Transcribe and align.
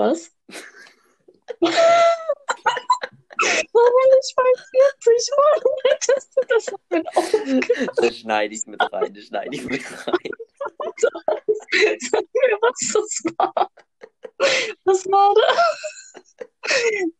Was? 0.00 0.32
Warum 1.60 1.74
nicht 4.16 4.32
bei 4.34 4.50
40? 5.04 5.30
Warum 5.36 5.76
hättest 5.90 6.34
du 6.34 6.40
das 6.48 6.70
noch 6.70 6.80
mit 6.88 7.06
aufgehört? 7.14 7.90
Das 7.96 8.16
schneide 8.16 8.54
ich 8.54 8.64
mit 8.64 8.80
rein, 8.80 9.12
das 9.12 9.24
schneide 9.24 9.54
ich 9.54 9.62
mit 9.62 9.82
rein. 10.06 10.14
Sag 12.00 12.24
mir, 12.32 12.58
was 12.62 12.78
das 12.94 13.22
war. 13.36 13.70
Was 14.86 15.04
war 15.04 15.34
das? 15.34 15.58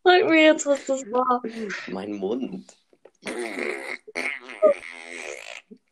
Sag 0.03 0.25
mir 0.25 0.43
jetzt, 0.43 0.65
was 0.65 0.83
das 0.87 1.03
war. 1.13 1.43
Mein 1.89 2.13
Mund. 2.13 2.75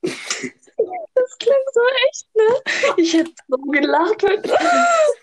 Das 0.01 1.39
klingt 1.39 1.71
so 1.75 1.83
echt, 2.09 2.35
ne? 2.35 2.63
Ich 2.97 3.13
hätte 3.13 3.35
so 3.47 3.59
gelacht. 3.59 4.23
Wir 4.23 4.43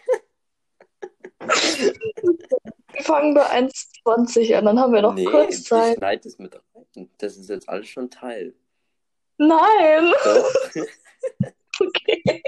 fangen 3.06 3.34
bei 3.34 3.46
1,20 3.50 4.56
an, 4.58 4.66
dann 4.66 4.80
haben 4.80 4.94
wir 4.94 5.02
noch 5.02 5.14
Nee, 5.14 5.26
kurz 5.26 5.60
ich 5.60 5.66
Zeit. 5.66 5.98
schneide 5.98 6.28
es 6.28 6.38
mit 6.40 6.56
rein. 6.56 7.10
Das 7.18 7.38
ist 7.38 7.50
jetzt 7.50 7.70
alles 7.70 7.88
schon 7.88 8.10
Teil. 8.10 8.54
Nein! 9.38 10.14
Okay. 11.78 12.42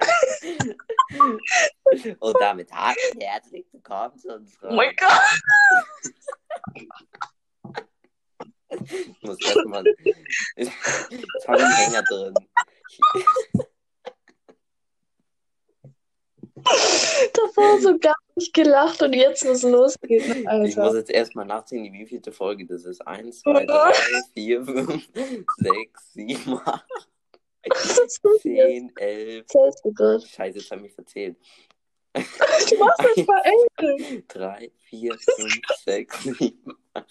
Und 2.18 2.36
damit 2.40 2.68
herzlich 2.72 3.64
willkommen 3.72 4.18
zu 4.18 4.30
Oh 4.30 4.34
unserer. 4.34 4.72
mein 4.72 4.96
Gott. 4.96 5.40
Ich 8.80 9.22
muss 9.22 9.40
erstmal. 9.46 9.84
Jetzt 10.56 10.72
habe 11.46 11.58
ich 11.58 11.64
einen 11.64 11.74
Hänger 11.76 12.02
drin. 12.02 12.34
Davor 17.32 17.80
so 17.80 17.98
gar 17.98 18.14
nicht 18.36 18.52
gelacht 18.54 19.02
und 19.02 19.12
jetzt 19.12 19.44
muss 19.44 19.62
losgehen, 19.62 20.46
Ich 20.64 20.76
muss 20.76 20.78
Alter. 20.78 20.98
jetzt 20.98 21.10
erstmal 21.10 21.44
nachsehen, 21.46 21.92
wie 21.92 22.06
vielte 22.06 22.32
Folge 22.32 22.66
das 22.66 22.84
ist. 22.84 23.00
1, 23.06 23.40
2, 23.40 23.66
3, 23.66 23.92
4, 24.34 24.64
5, 24.64 25.08
6, 25.56 26.12
7, 26.14 26.58
8, 26.64 26.84
Was 27.68 27.84
ist 27.84 27.98
das 27.98 28.20
jetzt? 28.22 28.42
10, 28.42 28.92
11. 28.96 29.46
Zählst 29.46 29.84
du 29.84 29.92
gerade? 29.92 30.26
Scheiße, 30.26 30.58
jetzt 30.58 30.70
habe 30.70 30.80
ich 30.80 30.86
mich 30.86 30.94
verzählt. 30.94 31.36
Du 32.14 32.78
machst 32.78 33.00
das 33.16 33.26
mal 33.26 33.42
eng. 33.78 34.24
3, 34.28 34.70
4, 34.88 35.18
5, 35.18 35.60
6, 35.84 36.22
7, 36.24 36.76
8, 36.94 37.06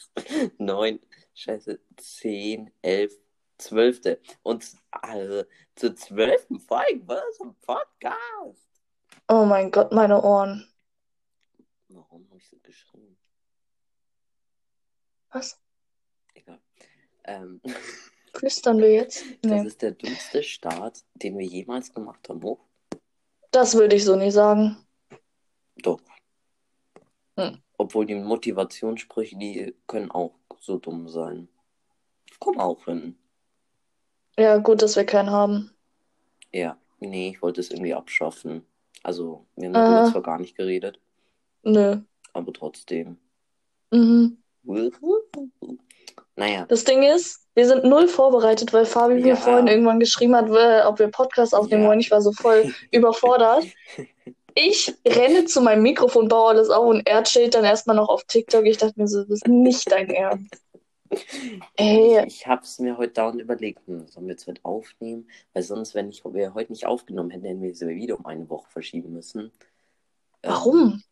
9, 0.57 0.99
Scheiße, 1.35 1.79
10, 1.97 2.71
11, 2.81 3.13
12. 3.59 4.01
Und 4.43 4.65
also, 4.91 5.43
zur 5.75 5.95
12. 5.95 6.47
Folge, 6.67 7.01
was 7.05 7.39
ein 7.41 7.55
Podcast. 7.65 8.63
Oh 9.29 9.45
mein 9.45 9.71
Gott, 9.71 9.91
meine 9.91 10.21
Ohren. 10.21 10.67
Warum 11.89 12.27
habe 12.29 12.37
ich 12.37 12.47
so 12.49 12.57
geschrieben? 12.63 13.17
Was? 15.31 15.59
Egal. 16.33 16.59
Ähm, 17.25 17.61
Flüstern 18.33 18.79
wir 18.79 18.93
jetzt? 18.93 19.23
das 19.41 19.51
Nee. 19.51 19.67
ist 19.67 19.81
der 19.81 19.91
dümmste 19.91 20.43
Start, 20.43 21.03
den 21.15 21.37
wir 21.37 21.45
jemals 21.45 21.91
gemacht 21.93 22.29
haben. 22.29 22.43
Oh, 22.43 22.59
Das 23.51 23.73
würde 23.75 23.95
ich 23.95 24.05
so 24.05 24.15
nicht 24.15 24.33
sagen. 24.33 24.77
doch. 25.77 25.99
Hm. 27.37 27.61
Obwohl 27.77 28.05
die 28.05 28.15
Motivationssprüche, 28.15 29.37
die 29.37 29.75
können 29.87 30.09
auch 30.11 30.35
so 30.59 30.77
dumm 30.77 31.07
sein. 31.07 31.47
Komm 32.39 32.59
auch 32.59 32.85
hin. 32.85 33.17
Ja, 34.37 34.57
gut, 34.57 34.81
dass 34.81 34.95
wir 34.95 35.05
keinen 35.05 35.31
haben. 35.31 35.71
Ja, 36.51 36.79
nee, 36.99 37.29
ich 37.29 37.41
wollte 37.41 37.61
es 37.61 37.71
irgendwie 37.71 37.93
abschaffen. 37.93 38.65
Also, 39.07 39.45
wir 39.55 39.69
haben 39.69 39.75
Aha. 39.77 39.85
darüber 39.85 40.11
zwar 40.11 40.21
gar 40.21 40.37
nicht 40.37 40.57
geredet, 40.57 40.99
Nö. 41.63 41.95
aber 42.33 42.51
trotzdem. 42.51 43.15
Mhm. 43.89 44.37
Naja, 46.35 46.65
Das 46.67 46.83
Ding 46.83 47.03
ist, 47.03 47.47
wir 47.55 47.65
sind 47.67 47.85
null 47.85 48.09
vorbereitet, 48.09 48.73
weil 48.73 48.85
Fabi 48.85 49.15
Ja. 49.19 49.25
mir 49.27 49.35
vorhin 49.37 49.67
irgendwann 49.67 50.01
geschrieben 50.01 50.35
hat, 50.35 50.49
äh, 50.49 50.85
ob 50.85 50.99
wir 50.99 51.07
Podcast 51.07 51.55
aufnehmen 51.55 51.83
Ja. 51.83 51.87
wollen. 51.87 52.01
Ich 52.01 52.11
war 52.11 52.21
so 52.21 52.33
voll 52.33 52.65
überfordert. 52.91 53.63
Ich 54.55 54.93
renne 55.07 55.45
zu 55.45 55.61
meinem 55.61 55.83
Mikrofon, 55.83 56.27
baue 56.27 56.49
alles 56.49 56.69
auf 56.69 56.85
und 56.85 57.07
er 57.07 57.23
chillt 57.23 57.55
dann 57.55 57.63
erstmal 57.63 57.95
noch 57.95 58.09
auf 58.09 58.25
TikTok. 58.25 58.65
Ich 58.65 58.77
dachte 58.77 58.99
mir 58.99 59.07
so, 59.07 59.21
das 59.21 59.29
ist 59.29 59.47
nicht 59.47 59.89
dein 59.89 60.09
Ernst. 60.09 60.53
Ey, 61.75 62.19
ich, 62.19 62.25
ich 62.41 62.47
habe 62.47 62.63
es 62.63 62.79
mir 62.79 62.97
heute 62.97 63.13
dauernd 63.13 63.41
überlegt, 63.41 63.85
hm, 63.87 64.07
sollen 64.07 64.27
wir 64.27 64.33
jetzt 64.33 64.47
heute 64.47 64.63
aufnehmen? 64.63 65.29
Weil 65.53 65.63
sonst, 65.63 65.95
wenn 65.95 66.09
ich, 66.09 66.23
wir 66.25 66.53
heute 66.53 66.71
nicht 66.71 66.85
aufgenommen 66.85 67.29
hätten, 67.31 67.45
hätten 67.45 67.61
wir 67.61 67.71
es 67.71 67.81
wieder 67.81 68.17
um 68.17 68.25
eine 68.25 68.49
Woche 68.49 68.69
verschieben 68.69 69.13
müssen. 69.13 69.51
Ähm, 70.43 70.51
warum? 70.51 71.03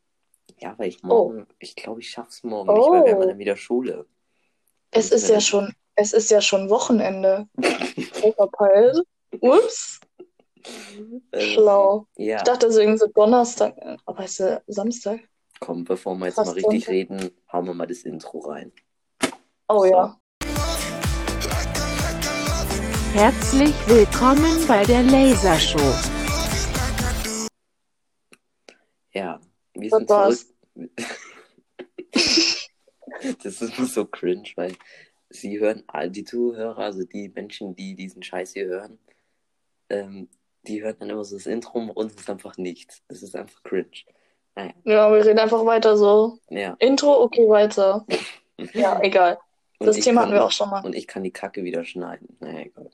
ja, 0.59 0.77
weil 0.77 0.89
ich 0.89 1.01
morgen, 1.03 1.47
ich 1.59 1.75
glaube, 1.75 2.01
ich 2.01 2.09
schaff's 2.09 2.43
morgen 2.43 2.71
nicht, 2.73 2.81
Oh. 2.83 2.91
weil 2.91 3.05
wir 3.05 3.13
haben 3.13 3.27
dann 3.27 3.37
wieder 3.39 3.57
Schule. 3.57 4.05
Es 4.91 5.11
ist 5.11 5.27
ja 5.29 5.41
schon, 5.41 5.73
es 5.95 6.13
ist 6.13 6.29
ja 6.31 6.39
schon 6.41 6.69
Wochenende. 6.69 7.47
Verpeilt. 8.35 8.97
Ups, 9.41 9.99
Ähm, 10.63 11.21
schlau. 11.53 12.07
Ja, 12.17 12.37
Ich 12.37 12.43
dachte 12.43 12.71
so 12.71 12.79
irgendwie 12.79 12.99
so 12.99 13.07
Donnerstag, 13.07 13.77
äh, 13.77 13.97
aber 14.05 14.23
ist 14.25 14.39
ja 14.39 14.61
Samstag? 14.67 15.19
komm, 15.59 15.83
bevor 15.83 16.15
wir 16.15 16.25
jetzt 16.27 16.35
Fast 16.35 16.47
mal 16.51 16.53
richtig 16.53 16.85
Sonntag. 16.85 16.89
reden, 16.89 17.31
hauen 17.51 17.65
wir 17.65 17.73
mal 17.73 17.87
das 17.87 18.03
Intro 18.03 18.39
rein. 18.39 18.71
Oh 19.67 19.79
So. 19.83 19.85
ja. 19.85 20.19
Herzlich 23.13 23.73
willkommen 23.87 24.67
bei 24.67 24.83
der 24.83 25.03
Lasershow. 25.03 25.79
Ja, 29.13 29.39
wir 29.73 29.89
sind 29.89 30.09
war's? 30.09 30.47
zurück. 30.73 30.91
Das 33.43 33.59
ist 33.61 33.75
so 33.93 34.05
cringe, 34.05 34.49
weil 34.55 34.75
sie 35.29 35.59
hören, 35.59 35.83
all 35.87 36.11
die 36.11 36.25
Zuhörer, 36.25 36.77
also 36.77 37.03
die 37.05 37.29
Menschen, 37.29 37.75
die 37.75 37.95
diesen 37.95 38.21
Scheiß 38.21 38.53
hier 38.53 38.65
hören, 38.67 38.99
ähm, 39.89 40.29
die 40.67 40.83
hören 40.83 40.97
dann 40.99 41.09
immer 41.09 41.23
so 41.23 41.35
das 41.37 41.47
Intro 41.47 41.79
und 41.79 41.89
uns 41.91 42.13
ist 42.13 42.29
einfach 42.29 42.57
nichts. 42.57 43.01
Das 43.07 43.23
ist 43.23 43.35
einfach 43.35 43.63
cringe. 43.63 43.89
Naja, 44.55 44.73
Ja, 44.83 45.11
wir 45.11 45.25
reden 45.25 45.39
einfach 45.39 45.65
weiter 45.65 45.97
so. 45.97 46.37
ja. 46.49 46.75
Intro, 46.79 47.23
okay, 47.23 47.47
weiter. 47.49 48.05
Ja, 48.73 49.01
egal. 49.01 49.37
Und 49.85 49.87
Das 49.89 49.97
ich 49.97 50.03
Thema 50.03 50.21
kann, 50.21 50.29
hatten 50.29 50.39
wir 50.39 50.45
auch 50.45 50.51
schon 50.51 50.69
mal. 50.69 50.83
Und 50.85 50.95
ich 50.95 51.07
kann 51.07 51.23
die 51.23 51.31
Kacke 51.31 51.63
wieder 51.63 51.83
schneiden. 51.85 52.37
Naja, 52.39 52.59
egal. 52.61 52.89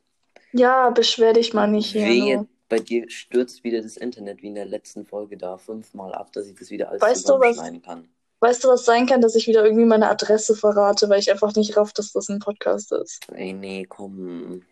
Ja, 0.53 0.90
beschwer 0.90 1.34
dich 1.34 1.53
mal 1.53 1.68
nicht 1.68 1.91
hier. 1.91 2.06
Wehe, 2.06 2.35
nur. 2.38 2.47
bei 2.69 2.79
dir 2.79 3.09
stürzt 3.09 3.63
wieder 3.63 3.81
das 3.81 3.97
Internet 3.97 4.41
wie 4.41 4.47
in 4.47 4.56
der 4.56 4.66
letzten 4.66 5.06
Folge 5.06 5.38
da 5.38 5.57
fünfmal 5.57 6.13
ab, 6.13 6.31
dass 6.34 6.47
ich 6.47 6.56
das 6.57 6.69
wieder 6.69 6.90
alles 6.90 7.01
Weißt 7.01 7.28
du, 7.30 7.34
was- 7.34 7.56
zusammenschneiden 7.56 7.81
kann. 7.81 8.09
Weißt 8.44 8.63
du, 8.63 8.69
was 8.69 8.85
sein 8.85 9.06
kann, 9.06 9.22
dass 9.22 9.35
ich 9.35 9.46
wieder 9.46 9.63
irgendwie 9.63 9.85
meine 9.85 10.09
Adresse 10.09 10.56
verrate, 10.56 11.07
weil 11.09 11.19
ich 11.19 11.30
einfach 11.31 11.53
nicht 11.56 11.78
raff, 11.78 11.94
dass 11.94 12.12
das 12.12 12.28
ein 12.28 12.40
Podcast 12.40 12.91
ist? 12.91 13.22
Ey, 13.31 13.53
nee, 13.53 13.85
komm. 13.88 14.63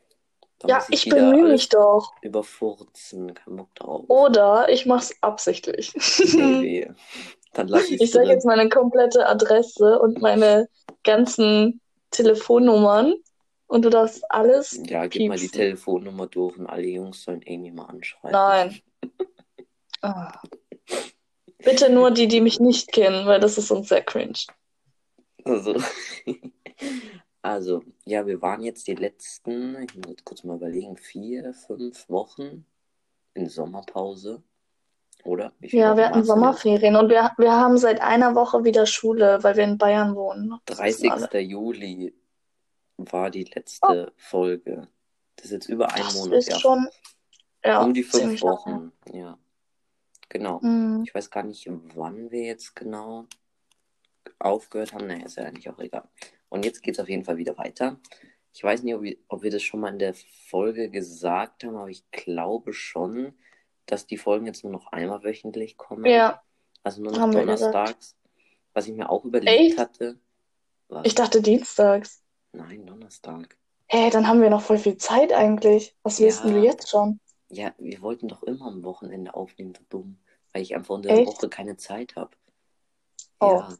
Da 0.57 0.67
Ja, 0.67 0.85
ich 0.89 1.05
wieder 1.05 1.17
bemühe 1.17 1.51
mich 1.51 1.69
doch. 1.69 2.11
überfurzen. 2.23 3.35
Kein 3.35 3.55
Bock 3.57 3.73
drauf. 3.75 4.05
Oder 4.07 4.69
ich 4.69 4.87
mach's 4.87 5.13
absichtlich. 5.21 5.93
Nee. 6.33 6.89
Dann 7.53 7.67
lass 7.67 7.89
ich's 7.91 8.01
Ich 8.01 8.11
sage 8.11 8.27
jetzt 8.29 8.45
meine 8.45 8.69
komplette 8.69 9.27
Adresse 9.27 9.99
und 9.99 10.19
meine 10.19 10.67
ganzen 11.03 11.79
Telefonnummern 12.11 13.15
und 13.67 13.85
du 13.85 13.89
darfst 13.89 14.23
alles. 14.29 14.79
Ja, 14.85 15.07
gib 15.07 15.27
mal 15.27 15.35
die 15.35 15.43
piepsen. 15.43 15.59
Telefonnummer 15.59 16.27
durch 16.27 16.57
und 16.57 16.67
alle 16.67 16.87
Jungs 16.87 17.23
sollen 17.23 17.43
Amy 17.47 17.71
mal 17.71 17.85
anschreiben. 17.85 18.31
Nein. 18.31 18.81
Ah. 20.01 20.41
Bitte 21.57 21.91
nur 21.91 22.11
die, 22.11 22.29
die 22.29 22.39
mich 22.39 22.61
nicht 22.61 22.93
kennen, 22.93 23.25
weil 23.25 23.41
das 23.41 23.57
ist 23.57 23.69
uns 23.69 23.89
sehr 23.89 24.01
cringe. 24.01 24.39
Also, 25.43 25.75
also, 27.41 27.83
ja, 28.05 28.25
wir 28.25 28.41
waren 28.41 28.63
jetzt 28.63 28.87
die 28.87 28.95
letzten, 28.95 29.75
ich 29.83 29.93
muss 29.95 30.23
kurz 30.23 30.45
mal 30.45 30.55
überlegen, 30.55 30.95
vier, 30.95 31.53
fünf 31.53 32.07
Wochen 32.07 32.65
in 33.33 33.49
Sommerpause. 33.49 34.41
Oder? 35.23 35.53
Ja, 35.61 35.89
Wochen 35.89 35.97
wir 35.97 36.09
hatten? 36.09 36.23
Sommerferien 36.23 36.95
und 36.95 37.09
wir, 37.09 37.31
wir 37.37 37.51
haben 37.51 37.77
seit 37.77 38.01
einer 38.01 38.35
Woche 38.35 38.63
wieder 38.63 38.85
Schule, 38.85 39.39
weil 39.41 39.55
wir 39.57 39.63
in 39.65 39.77
Bayern 39.77 40.15
wohnen. 40.15 40.59
Das 40.65 40.79
wissen 40.79 41.09
30. 41.09 41.11
alle. 41.11 41.39
Juli 41.39 42.13
war 42.97 43.29
die 43.29 43.43
letzte 43.43 44.13
Folge. 44.17 44.87
Das 45.35 45.45
ist 45.45 45.51
jetzt 45.51 45.69
über 45.69 45.91
einen 45.93 46.05
Das 46.05 46.15
Monat, 46.15 46.39
ist 46.39 46.49
ja. 46.49 46.59
schon 46.59 46.87
ja, 47.63 47.81
um 47.81 47.93
die 47.93 48.03
fünf 48.03 48.23
ziemlich 48.23 48.41
lange. 48.41 48.57
Wochen, 48.57 48.91
ja. 49.13 49.37
Genau. 50.29 50.59
Mhm. 50.61 51.03
Ich 51.05 51.13
weiß 51.13 51.29
gar 51.31 51.43
nicht, 51.43 51.67
wann 51.95 52.31
wir 52.31 52.43
jetzt 52.43 52.75
genau 52.75 53.25
aufgehört 54.37 54.93
haben. 54.93 55.07
Naja, 55.07 55.25
ist 55.25 55.37
ja 55.37 55.45
eigentlich 55.45 55.69
auch 55.69 55.79
egal. 55.79 56.07
Und 56.49 56.65
jetzt 56.65 56.81
geht 56.81 56.95
es 56.95 56.99
auf 56.99 57.09
jeden 57.09 57.25
Fall 57.25 57.37
wieder 57.37 57.57
weiter. 57.57 57.99
Ich 58.53 58.63
weiß 58.63 58.83
nicht, 58.83 58.95
ob 58.95 59.01
wir, 59.01 59.17
ob 59.27 59.43
wir 59.43 59.51
das 59.51 59.63
schon 59.63 59.79
mal 59.79 59.91
in 59.91 59.99
der 59.99 60.13
Folge 60.13 60.89
gesagt 60.89 61.63
haben, 61.63 61.75
aber 61.75 61.89
ich 61.89 62.09
glaube 62.11 62.73
schon, 62.73 63.33
dass 63.91 64.05
die 64.07 64.17
Folgen 64.17 64.45
jetzt 64.45 64.63
nur 64.63 64.71
noch 64.73 64.87
einmal 64.91 65.23
wöchentlich 65.23 65.77
kommen. 65.77 66.05
Ja, 66.05 66.41
Also 66.83 67.01
nur 67.01 67.11
noch 67.11 67.19
haben 67.19 67.31
donnerstags. 67.31 68.15
Was 68.73 68.87
ich 68.87 68.93
mir 68.93 69.09
auch 69.09 69.25
überlegt 69.25 69.71
Echt? 69.71 69.77
hatte. 69.79 70.19
Was? 70.87 71.05
ich 71.05 71.15
dachte 71.15 71.41
dienstags. 71.41 72.23
Nein, 72.51 72.85
Donnerstag. 72.85 73.57
Hey, 73.87 74.09
dann 74.11 74.27
haben 74.27 74.41
wir 74.41 74.49
noch 74.49 74.61
voll 74.61 74.77
viel 74.77 74.97
Zeit 74.97 75.33
eigentlich. 75.33 75.95
Was 76.03 76.19
Ja. 76.19 76.27
wissen 76.27 76.53
wir 76.53 76.61
jetzt 76.61 76.89
schon? 76.89 77.19
Ja, 77.49 77.73
wir 77.79 78.01
wollten 78.01 78.27
doch 78.27 78.43
immer 78.43 78.67
am 78.67 78.83
Wochenende 78.83 79.33
aufnehmen, 79.33 79.73
so 79.75 79.83
dumm. 79.89 80.19
Weil 80.53 80.61
ich 80.61 80.75
einfach 80.75 80.95
unter 80.95 81.09
der 81.09 81.17
Echt? 81.19 81.27
Woche 81.27 81.49
keine 81.49 81.77
Zeit 81.77 82.15
habe. 82.15 82.31
Oh. 83.39 83.47
Ja, 83.47 83.77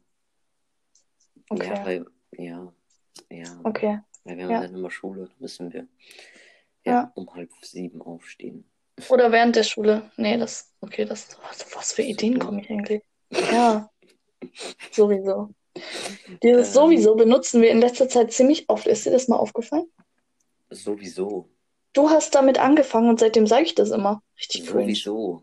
Okay. 1.50 1.66
ja, 1.74 1.84
weil, 1.84 2.06
ja, 2.32 2.72
ja. 3.28 3.60
Okay. 3.64 4.00
Weil 4.24 4.36
wir 4.36 4.44
haben 4.44 4.50
Ja. 4.52 4.60
dann 4.60 4.74
immer 4.74 4.90
Schule, 4.90 5.28
müssen 5.38 5.72
wir 5.72 5.88
ja, 6.84 6.92
Ja. 6.92 7.12
um 7.16 7.32
halb 7.34 7.50
sieben 7.62 8.00
aufstehen. 8.02 8.69
Oder 9.08 9.32
während 9.32 9.56
der 9.56 9.62
Schule. 9.64 10.10
Nee, 10.16 10.36
das. 10.36 10.72
Okay, 10.80 11.04
das. 11.04 11.28
Was, 11.48 11.74
was 11.74 11.92
für 11.92 12.02
Ideen 12.02 12.38
komme 12.38 12.60
ich 12.62 12.70
eigentlich? 12.70 13.02
Ja. 13.30 13.90
Sowieso. 14.92 15.50
Dieses 16.42 16.68
Ähm. 16.68 16.72
sowieso 16.74 17.14
benutzen 17.14 17.62
wir 17.62 17.70
in 17.70 17.80
letzter 17.80 18.08
Zeit 18.08 18.32
ziemlich 18.32 18.68
oft. 18.68 18.86
Ist 18.86 19.06
dir 19.06 19.10
das 19.10 19.28
mal 19.28 19.36
aufgefallen? 19.36 19.86
Sowieso. 20.70 21.48
Du 21.92 22.10
hast 22.10 22.34
damit 22.34 22.58
angefangen 22.58 23.08
und 23.08 23.20
seitdem 23.20 23.46
sage 23.46 23.64
ich 23.64 23.74
das 23.74 23.90
immer. 23.90 24.22
Richtig 24.38 24.66
cringe. 24.66 24.94
Sowieso. 24.94 25.42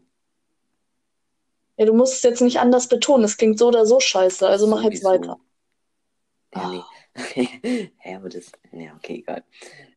Ja, 1.77 1.85
du 1.85 1.93
musst 1.93 2.13
es 2.15 2.23
jetzt 2.23 2.41
nicht 2.41 2.59
anders 2.59 2.87
betonen. 2.87 3.23
Es 3.23 3.37
klingt 3.37 3.59
so 3.59 3.67
oder 3.67 3.85
so 3.85 3.99
scheiße. 3.99 4.47
Also 4.47 4.67
mach 4.67 4.83
jetzt 4.83 5.03
Sowieso. 5.03 5.21
weiter. 5.27 5.39
Ja, 6.55 6.69
nee. 6.69 6.83
Hä, 7.97 8.15
aber 8.15 8.29
das. 8.29 8.51
Ja, 8.71 8.95
okay, 8.95 9.15
egal. 9.19 9.43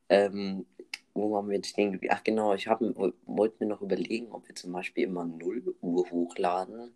Ähm, 0.08 0.66
wo 1.14 1.32
waren 1.32 1.48
wir 1.48 1.56
jetzt 1.56 1.68
stehen 1.68 1.92
geblieben? 1.92 2.14
Ach 2.16 2.22
genau, 2.24 2.54
ich 2.54 2.66
wollte 2.68 3.56
mir 3.60 3.66
noch 3.66 3.82
überlegen, 3.82 4.32
ob 4.32 4.46
wir 4.48 4.54
zum 4.54 4.72
Beispiel 4.72 5.04
immer 5.04 5.24
0 5.24 5.74
Uhr 5.80 6.10
hochladen. 6.10 6.94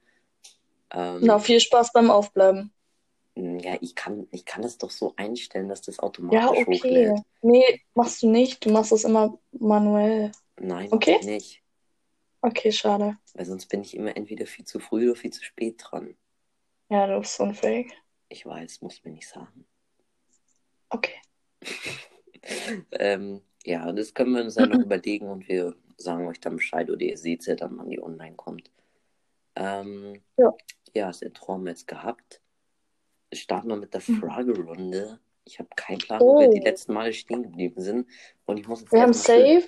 Ähm, 0.93 1.19
Na, 1.23 1.39
viel 1.39 1.61
Spaß 1.61 1.93
beim 1.93 2.11
Aufbleiben. 2.11 2.73
ja, 3.37 3.77
ich 3.81 3.95
kann, 3.95 4.29
ich 4.31 4.45
kann 4.45 4.63
das 4.63 4.79
doch 4.79 4.91
so 4.91 5.15
einstellen, 5.17 5.69
dass 5.69 5.83
das 5.83 5.99
automatisch 5.99 6.41
Ja, 6.41 6.51
okay. 6.51 6.67
hochlädt. 6.67 7.21
Nee, 7.43 7.81
machst 7.95 8.23
du 8.23 8.31
nicht. 8.31 8.65
Du 8.65 8.71
machst 8.71 8.93
es 8.93 9.05
immer 9.05 9.39
manuell. 9.53 10.33
Nein, 10.61 10.93
Okay. 10.93 11.19
nicht. 11.25 11.63
Okay, 12.41 12.71
schade. 12.73 13.17
Weil 13.35 13.47
sonst 13.47 13.67
bin 13.67 13.81
ich 13.81 13.97
immer 13.97 14.17
entweder 14.17 14.47
viel 14.47 14.65
zu 14.65 14.79
früh 14.79 15.11
oder 15.11 15.19
viel 15.19 15.33
zu 15.33 15.43
spät 15.43 15.83
dran. 15.83 16.15
Ja, 16.91 17.07
du 17.07 17.19
bist 17.19 17.43
Fake. 17.55 17.93
Ich 18.29 18.45
weiß, 18.47 18.83
muss 18.83 19.03
mir 19.03 19.13
nicht 19.13 19.29
sagen. 19.29 19.67
Okay. 20.91 21.15
Ähm, 22.93 23.41
ja, 23.65 23.91
das 23.93 24.15
können 24.15 24.35
wir 24.35 24.43
uns 24.43 24.55
dann 24.55 24.71
noch 24.71 24.81
überlegen 24.81 25.29
und 25.29 25.49
wir 25.49 25.75
sagen 25.97 26.27
euch 26.27 26.41
dann 26.41 26.57
Bescheid 26.57 26.91
oder 26.91 27.01
ihr 27.03 27.17
seht 27.19 27.47
ja 27.47 27.55
dann, 27.55 27.77
wann 27.79 27.89
die 27.91 28.03
online 28.03 28.37
kommt. 28.37 28.71
Ähm, 29.57 30.23
Ja. 30.37 30.53
ja, 30.95 31.11
Intro 31.21 31.55
haben 31.55 31.65
wir 31.65 31.71
jetzt 31.71 31.87
gehabt. 31.89 32.41
Starten 33.33 33.69
wir 33.69 33.77
mit 33.77 33.95
der 33.95 34.03
Mhm. 34.07 34.21
Fragerunde. 34.21 35.19
Ich 35.45 35.59
habe 35.59 35.69
keinen 35.77 35.99
Plan, 35.99 36.21
wo 36.21 36.39
wir 36.41 36.49
Oh. 36.49 36.53
die 36.53 36.61
letzten 36.61 36.93
Male 36.95 37.13
stehen 37.13 37.43
geblieben 37.43 37.81
sind. 37.81 38.09
Und 38.47 38.59
ich 38.59 38.67
muss 38.67 38.81
jetzt 38.81 38.93
Wir 38.93 39.03
haben 39.03 39.13
safe. 39.13 39.65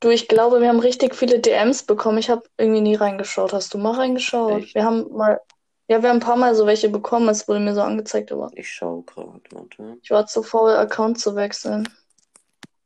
Du, 0.00 0.08
ich 0.10 0.26
glaube, 0.28 0.60
wir 0.60 0.68
haben 0.68 0.80
richtig 0.80 1.14
viele 1.14 1.38
DMs 1.38 1.84
bekommen. 1.84 2.18
Ich 2.18 2.28
habe 2.30 2.42
irgendwie 2.58 2.80
nie 2.80 2.94
reingeschaut. 2.96 3.52
Hast 3.52 3.72
du 3.74 3.78
mal 3.78 3.92
reingeschaut? 3.94 4.62
Echt? 4.62 4.74
Wir 4.74 4.84
haben 4.84 5.08
mal, 5.12 5.40
ja, 5.88 6.02
wir 6.02 6.08
haben 6.08 6.16
ein 6.16 6.20
paar 6.20 6.36
Mal 6.36 6.54
so 6.56 6.66
welche 6.66 6.88
bekommen. 6.88 7.28
Es 7.28 7.46
wurde 7.46 7.60
mir 7.60 7.74
so 7.74 7.82
angezeigt, 7.82 8.32
aber 8.32 8.50
Ich 8.54 8.68
schaue 8.70 9.02
gerade, 9.04 9.40
warte. 9.52 9.98
ich 10.02 10.10
war 10.10 10.26
zu 10.26 10.42
faul, 10.42 10.70
Account 10.72 11.20
zu 11.20 11.36
wechseln. 11.36 11.88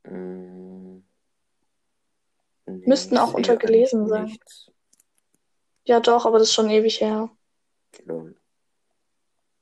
Mm, 0.09 1.03
nee, 2.65 2.87
Müssten 2.87 3.17
auch 3.17 3.27
sehe 3.27 3.35
unter 3.37 3.53
eigentlich 3.53 3.61
gelesen 3.61 4.07
sein. 4.07 4.23
nichts. 4.25 4.71
Ja, 5.85 5.99
doch, 5.99 6.25
aber 6.25 6.39
das 6.39 6.49
ist 6.49 6.53
schon 6.53 6.69
ewig 6.69 7.01
her. 7.01 7.29
Lol. 8.05 8.35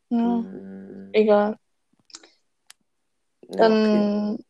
Ja, 0.10 0.18
Mm, 0.18 1.10
egal. 1.14 1.58
ja, 3.42 3.50
okay. 3.50 3.58
Dann, 3.58 4.46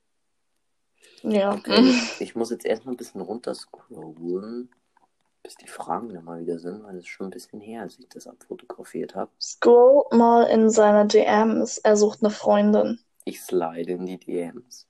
ja. 1.24 1.54
Okay, 1.54 1.94
ich 2.20 2.36
muss 2.36 2.50
jetzt 2.50 2.66
erstmal 2.66 2.94
ein 2.94 2.98
bisschen 2.98 3.22
runterscrollen, 3.22 4.70
bis 5.44 5.56
die 5.56 5.68
Fragen 5.68 6.14
dann 6.14 6.26
mal 6.26 6.42
wieder 6.42 6.60
sind, 6.60 6.84
weil 6.84 6.96
es 6.96 7.04
ist 7.04 7.10
schon 7.10 7.28
ein 7.28 7.32
bisschen 7.32 7.62
her, 7.62 7.82
als 7.84 8.00
ich 8.00 8.08
das 8.10 8.28
abfotografiert 8.28 9.16
habe. 9.16 9.32
Scroll 9.40 10.06
mal 10.12 10.44
in 10.44 10.70
seine 10.70 11.08
DMs. 11.08 11.78
Er 11.78 11.98
sucht 11.98 12.22
eine 12.22 12.32
Freundin. 12.32 13.00
Ich 13.26 13.42
slide 13.42 13.92
in 13.94 14.06
die 14.06 14.18
DMs. 14.18 14.88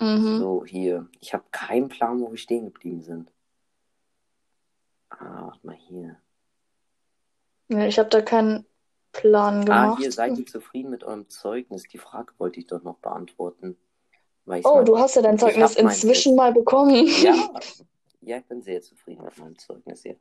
Mhm. 0.00 0.38
So, 0.38 0.64
hier. 0.64 1.08
Ich 1.20 1.32
habe 1.32 1.44
keinen 1.50 1.88
Plan, 1.88 2.20
wo 2.20 2.30
wir 2.30 2.38
stehen 2.38 2.66
geblieben 2.66 3.02
sind. 3.02 3.32
Ah, 5.10 5.46
warte 5.46 5.66
mal 5.66 5.76
hier. 5.76 6.16
Ja, 7.68 7.86
ich 7.86 7.98
habe 7.98 8.08
da 8.10 8.20
keinen 8.20 8.66
Plan 9.12 9.60
Ah, 9.60 9.64
gemacht. 9.64 9.98
hier, 10.00 10.12
seid 10.12 10.38
ihr 10.38 10.46
zufrieden 10.46 10.90
mit 10.90 11.02
eurem 11.04 11.28
Zeugnis? 11.28 11.84
Die 11.84 11.98
Frage 11.98 12.34
wollte 12.38 12.60
ich 12.60 12.66
doch 12.66 12.82
noch 12.82 12.98
beantworten. 12.98 13.76
Oh, 14.46 14.50
mal- 14.50 14.84
du 14.84 14.98
hast 14.98 15.16
ja 15.16 15.22
dein 15.22 15.38
Zeugnis 15.38 15.74
inzwischen 15.74 16.36
mal 16.36 16.52
bekommen. 16.52 17.06
Ja, 17.22 17.34
ja, 18.20 18.36
ich 18.38 18.44
bin 18.44 18.62
sehr 18.62 18.82
zufrieden 18.82 19.24
mit 19.24 19.36
meinem 19.38 19.58
Zeugnis 19.58 20.02
hier. 20.02 20.16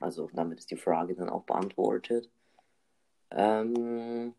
Also 0.00 0.28
damit 0.32 0.58
ist 0.58 0.70
die 0.70 0.76
Frage 0.76 1.14
dann 1.14 1.28
auch 1.28 1.44
beantwortet. 1.44 2.28
Ähm, 3.30 4.34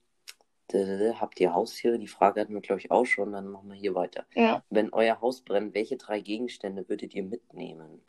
habt 0.71 1.39
ihr 1.39 1.54
Haustiere? 1.54 2.00
Die 2.00 2.07
Frage 2.07 2.42
hatten 2.42 2.54
wir, 2.54 2.62
glaube 2.62 2.80
ich, 2.80 2.92
auch 2.92 3.06
schon. 3.06 3.31
Dann 3.31 3.48
machen 3.48 3.69
wir 3.69 3.75
hier 3.75 3.95
weiter. 3.95 4.25
Ja. 4.36 4.63
Wenn 4.69 4.94
euer 4.94 5.21
Haus 5.21 5.42
brennt, 5.42 5.74
welche 5.74 5.98
drei 5.98 6.19
Gegenstände 6.19 6.88
würdet 6.88 7.13
ihr 7.13 7.24
mitnehmen? 7.24 8.01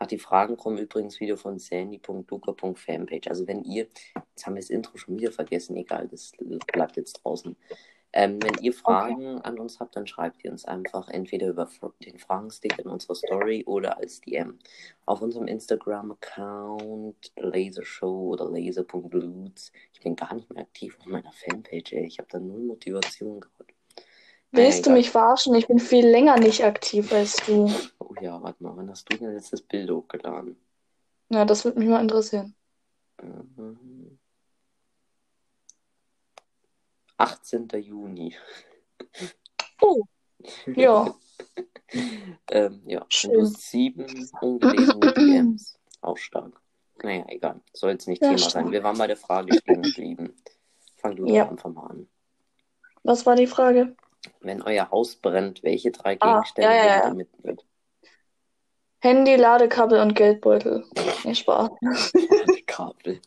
Ach, 0.00 0.06
die 0.06 0.18
Fragen 0.18 0.56
kommen 0.56 0.78
übrigens 0.78 1.18
wieder 1.18 1.36
von 1.36 1.58
sandy.luca.fanpage. 1.58 3.28
Also 3.28 3.48
wenn 3.48 3.64
ihr, 3.64 3.88
jetzt 4.14 4.46
haben 4.46 4.54
wir 4.54 4.60
das 4.60 4.70
Intro 4.70 4.96
schon 4.96 5.18
wieder 5.18 5.32
vergessen, 5.32 5.76
egal, 5.76 6.06
das 6.06 6.32
bleibt 6.72 6.96
jetzt 6.96 7.14
draußen. 7.14 7.56
Ähm, 8.18 8.42
wenn 8.42 8.54
ihr 8.62 8.72
Fragen 8.72 9.40
an 9.42 9.60
uns 9.60 9.78
habt, 9.78 9.94
dann 9.94 10.08
schreibt 10.08 10.42
ihr 10.42 10.50
uns 10.50 10.64
einfach 10.64 11.08
entweder 11.08 11.46
über 11.46 11.68
den 12.04 12.18
Fragenstick 12.18 12.76
in 12.76 12.88
unserer 12.88 13.14
Story 13.14 13.62
oder 13.64 13.96
als 13.98 14.20
DM. 14.22 14.58
Auf 15.06 15.22
unserem 15.22 15.46
Instagram-Account 15.46 17.30
Lasershow 17.36 18.32
oder 18.32 18.50
laser.loots. 18.50 19.70
Ich 19.92 20.00
bin 20.00 20.16
gar 20.16 20.34
nicht 20.34 20.52
mehr 20.52 20.64
aktiv 20.64 20.96
auf 20.98 21.06
meiner 21.06 21.30
Fanpage, 21.30 21.92
ey. 21.92 22.06
Ich 22.06 22.18
habe 22.18 22.26
da 22.28 22.40
null 22.40 22.62
Motivation 22.62 23.38
gerade. 23.38 23.72
Willst 24.50 24.84
du 24.84 24.90
egal. 24.90 24.98
mich 24.98 25.10
verarschen? 25.10 25.54
Ich 25.54 25.68
bin 25.68 25.78
viel 25.78 26.08
länger 26.08 26.40
nicht 26.40 26.64
aktiv 26.64 27.12
als 27.12 27.36
du. 27.46 27.70
Oh 28.00 28.14
ja, 28.20 28.42
warte 28.42 28.64
mal, 28.64 28.76
wann 28.76 28.90
hast 28.90 29.12
du 29.12 29.16
denn 29.16 29.32
jetzt 29.32 29.52
das 29.52 29.62
Bild 29.62 29.92
hochgeladen? 29.92 30.56
Ja, 31.28 31.44
das 31.44 31.64
würde 31.64 31.78
mich 31.78 31.88
mal 31.88 32.00
interessieren. 32.00 32.56
Mhm. 33.22 33.97
18. 37.18 37.68
Juni. 37.80 38.34
Oh, 39.80 40.02
ja. 40.66 41.14
ähm, 42.50 42.82
ja, 42.86 43.04
Schön. 43.08 43.36
und 43.36 43.42
hast 43.42 43.70
sieben 43.70 44.30
ungelesene 44.40 45.12
DMs. 45.14 45.78
Auch 46.00 46.16
stark. 46.16 46.60
Naja, 47.02 47.24
egal. 47.28 47.60
Soll 47.72 47.92
jetzt 47.92 48.08
nicht 48.08 48.22
Ja, 48.22 48.28
Thema 48.28 48.38
stark. 48.38 48.52
sein. 48.64 48.72
Wir 48.72 48.82
waren 48.82 48.98
bei 48.98 49.06
der 49.06 49.16
Frage 49.16 49.54
stehen 49.58 49.82
geblieben. 49.82 50.34
Fang 50.96 51.14
du 51.16 51.26
Ja. 51.26 51.44
doch 51.44 51.52
einfach 51.52 51.70
mal 51.70 51.86
an. 51.86 52.08
Was 53.04 53.24
war 53.26 53.36
die 53.36 53.46
Frage? 53.46 53.96
Wenn 54.40 54.62
euer 54.62 54.90
Haus 54.90 55.14
brennt, 55.16 55.62
welche 55.62 55.90
drei 55.92 56.16
Ah, 56.20 56.32
Gegenstände 56.40 56.70
ja, 56.70 56.76
ja, 56.76 56.86
ja. 57.02 57.08
ihr 57.08 57.14
mitnehmen? 57.14 57.58
Handy, 59.00 59.36
Ladekabel 59.36 60.00
und 60.00 60.14
Geldbeutel. 60.16 60.84
Nee, 61.24 61.34
Spaß. 61.36 61.70
Kabel. 62.66 63.20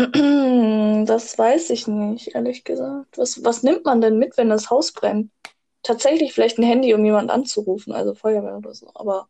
Das 1.06 1.38
weiß 1.38 1.70
ich 1.70 1.86
nicht, 1.86 2.34
ehrlich 2.34 2.64
gesagt. 2.64 3.18
Was, 3.18 3.42
was 3.44 3.62
nimmt 3.62 3.84
man 3.84 4.00
denn 4.00 4.18
mit, 4.18 4.36
wenn 4.36 4.48
das 4.48 4.70
Haus 4.70 4.92
brennt? 4.92 5.30
Tatsächlich 5.82 6.32
vielleicht 6.32 6.58
ein 6.58 6.62
Handy, 6.62 6.94
um 6.94 7.04
jemanden 7.04 7.30
anzurufen, 7.30 7.92
also 7.92 8.14
Feuerwehr 8.14 8.58
oder 8.58 8.74
so, 8.74 8.90
aber 8.94 9.28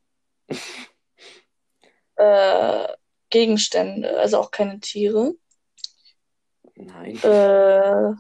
äh, 2.17 2.89
Gegenstände, 3.31 4.19
also 4.19 4.39
auch 4.39 4.51
keine 4.51 4.81
Tiere. 4.81 5.35
Nein. 6.75 7.17
Äh, 7.23 8.15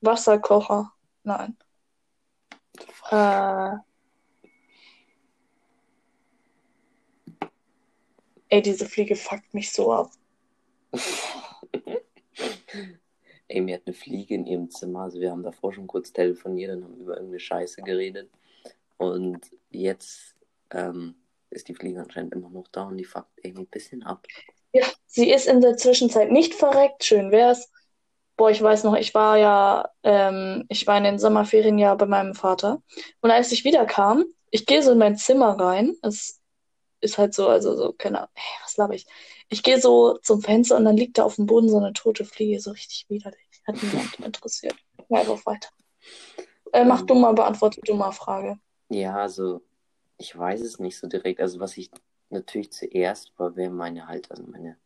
Wasserkocher, 0.00 0.92
nein. 1.22 1.56
Äh, 3.10 3.76
ey, 8.48 8.62
diese 8.62 8.86
Fliege 8.86 9.16
fuckt 9.16 9.52
mich 9.52 9.70
so 9.70 9.92
ab. 9.92 10.10
Amy 13.50 13.72
hat 13.72 13.82
eine 13.86 13.94
Fliege 13.94 14.34
in 14.34 14.46
ihrem 14.46 14.70
Zimmer. 14.70 15.02
Also 15.02 15.20
wir 15.20 15.30
haben 15.30 15.42
davor 15.42 15.72
schon 15.72 15.86
kurz 15.86 16.12
telefoniert 16.12 16.76
und 16.76 16.84
haben 16.84 16.96
über 16.96 17.14
irgendeine 17.14 17.40
Scheiße 17.40 17.82
geredet. 17.82 18.30
Und 18.96 19.40
jetzt 19.70 20.34
ähm, 20.70 21.14
ist 21.50 21.68
die 21.68 21.74
Fliege 21.74 22.00
anscheinend 22.00 22.32
immer 22.34 22.50
noch 22.50 22.68
da 22.68 22.84
und 22.84 22.96
die 22.96 23.04
fuckt 23.04 23.44
Amy 23.44 23.60
ein 23.60 23.66
bisschen 23.66 24.02
ab. 24.02 24.26
Ja, 24.72 24.86
sie 25.06 25.30
ist 25.30 25.46
in 25.46 25.60
der 25.60 25.76
Zwischenzeit 25.76 26.30
nicht 26.30 26.54
verreckt. 26.54 27.04
Schön 27.04 27.30
wär's. 27.30 27.70
Boah, 28.36 28.50
ich 28.50 28.60
weiß 28.60 28.82
noch, 28.82 28.96
ich 28.96 29.14
war 29.14 29.38
ja, 29.38 29.88
ähm, 30.02 30.64
ich 30.68 30.86
war 30.88 30.98
in 30.98 31.04
den 31.04 31.20
Sommerferien 31.20 31.78
ja 31.78 31.94
bei 31.94 32.06
meinem 32.06 32.34
Vater. 32.34 32.82
Und 33.20 33.30
als 33.30 33.52
ich 33.52 33.64
wiederkam, 33.64 34.24
ich 34.50 34.66
gehe 34.66 34.82
so 34.82 34.92
in 34.92 34.98
mein 34.98 35.16
Zimmer 35.16 35.58
rein. 35.58 35.94
Es 36.02 36.40
ist 37.00 37.18
halt 37.18 37.34
so, 37.34 37.48
also 37.48 37.76
so, 37.76 37.92
keine 37.92 38.18
Ahnung, 38.18 38.30
hey, 38.34 38.58
was 38.62 38.76
laber 38.76 38.94
ich? 38.94 39.06
Ich 39.48 39.62
gehe 39.62 39.80
so 39.80 40.18
zum 40.22 40.40
Fenster 40.40 40.76
und 40.76 40.84
dann 40.84 40.96
liegt 40.96 41.18
da 41.18 41.24
auf 41.24 41.36
dem 41.36 41.46
Boden 41.46 41.68
so 41.68 41.76
eine 41.76 41.92
tote 41.92 42.24
Fliege, 42.24 42.60
so 42.60 42.70
richtig 42.70 43.06
widerlich. 43.08 43.40
Hat 43.66 43.82
niemand 43.82 44.18
interessiert. 44.20 44.74
Ja, 45.08 45.20
einfach 45.20 45.44
weiter. 45.46 45.68
Äh, 46.72 46.84
mach 46.84 47.00
Ähm. 47.00 47.06
du 47.06 47.14
mal, 47.14 47.32
beantworte 47.34 47.80
du 47.84 47.94
mal 47.94 48.12
Frage. 48.12 48.58
Ja, 48.88 49.16
also 49.16 49.62
ich 50.18 50.36
weiß 50.36 50.60
es 50.60 50.78
nicht 50.78 50.98
so 50.98 51.06
direkt. 51.06 51.40
Also 51.40 51.60
was 51.60 51.76
ich 51.76 51.90
natürlich 52.30 52.72
zuerst, 52.72 53.32
weil 53.36 53.56
wir 53.56 53.70
meine 53.70 54.06
halt, 54.06 54.30
also 54.30 54.42
meine, 54.44 54.78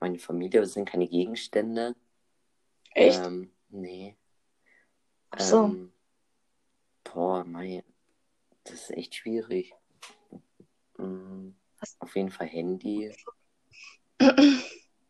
meine 0.00 0.18
Familie, 0.18 0.60
das 0.60 0.72
sind 0.72 0.88
keine 0.88 1.06
Gegenstände. 1.06 1.94
Echt? 2.92 3.20
Ähm, 3.24 3.50
nee. 3.68 4.16
Ach 5.30 5.40
so. 5.40 5.64
Ähm, 5.64 5.92
boah, 7.04 7.44
mein, 7.44 7.82
das 8.64 8.74
ist 8.74 8.90
echt 8.90 9.14
schwierig. 9.14 9.74
Was? 10.96 11.96
auf 12.00 12.14
jeden 12.14 12.30
Fall 12.30 12.46
Handy. 12.46 13.14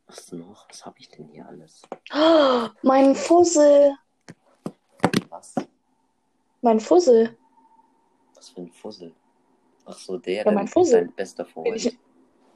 Was 0.06 0.32
noch? 0.32 0.68
Was 0.68 0.84
habe 0.86 0.98
ich 0.98 1.08
denn 1.08 1.28
hier 1.28 1.46
alles? 1.46 1.82
Oh, 2.14 2.68
mein 2.82 3.14
Fussel. 3.14 3.96
Was? 5.28 5.54
Mein 6.62 6.80
Fussel. 6.80 7.36
Was 8.34 8.50
für 8.50 8.60
ein 8.62 8.70
Fussel? 8.72 9.14
Ach 9.84 9.98
so, 9.98 10.18
der, 10.18 10.44
Ja, 10.44 10.50
mein 10.52 10.68
Fussel. 10.68 11.06
dein 11.06 11.14
bester 11.14 11.44
Freund. 11.44 11.74
Ich- 11.76 11.98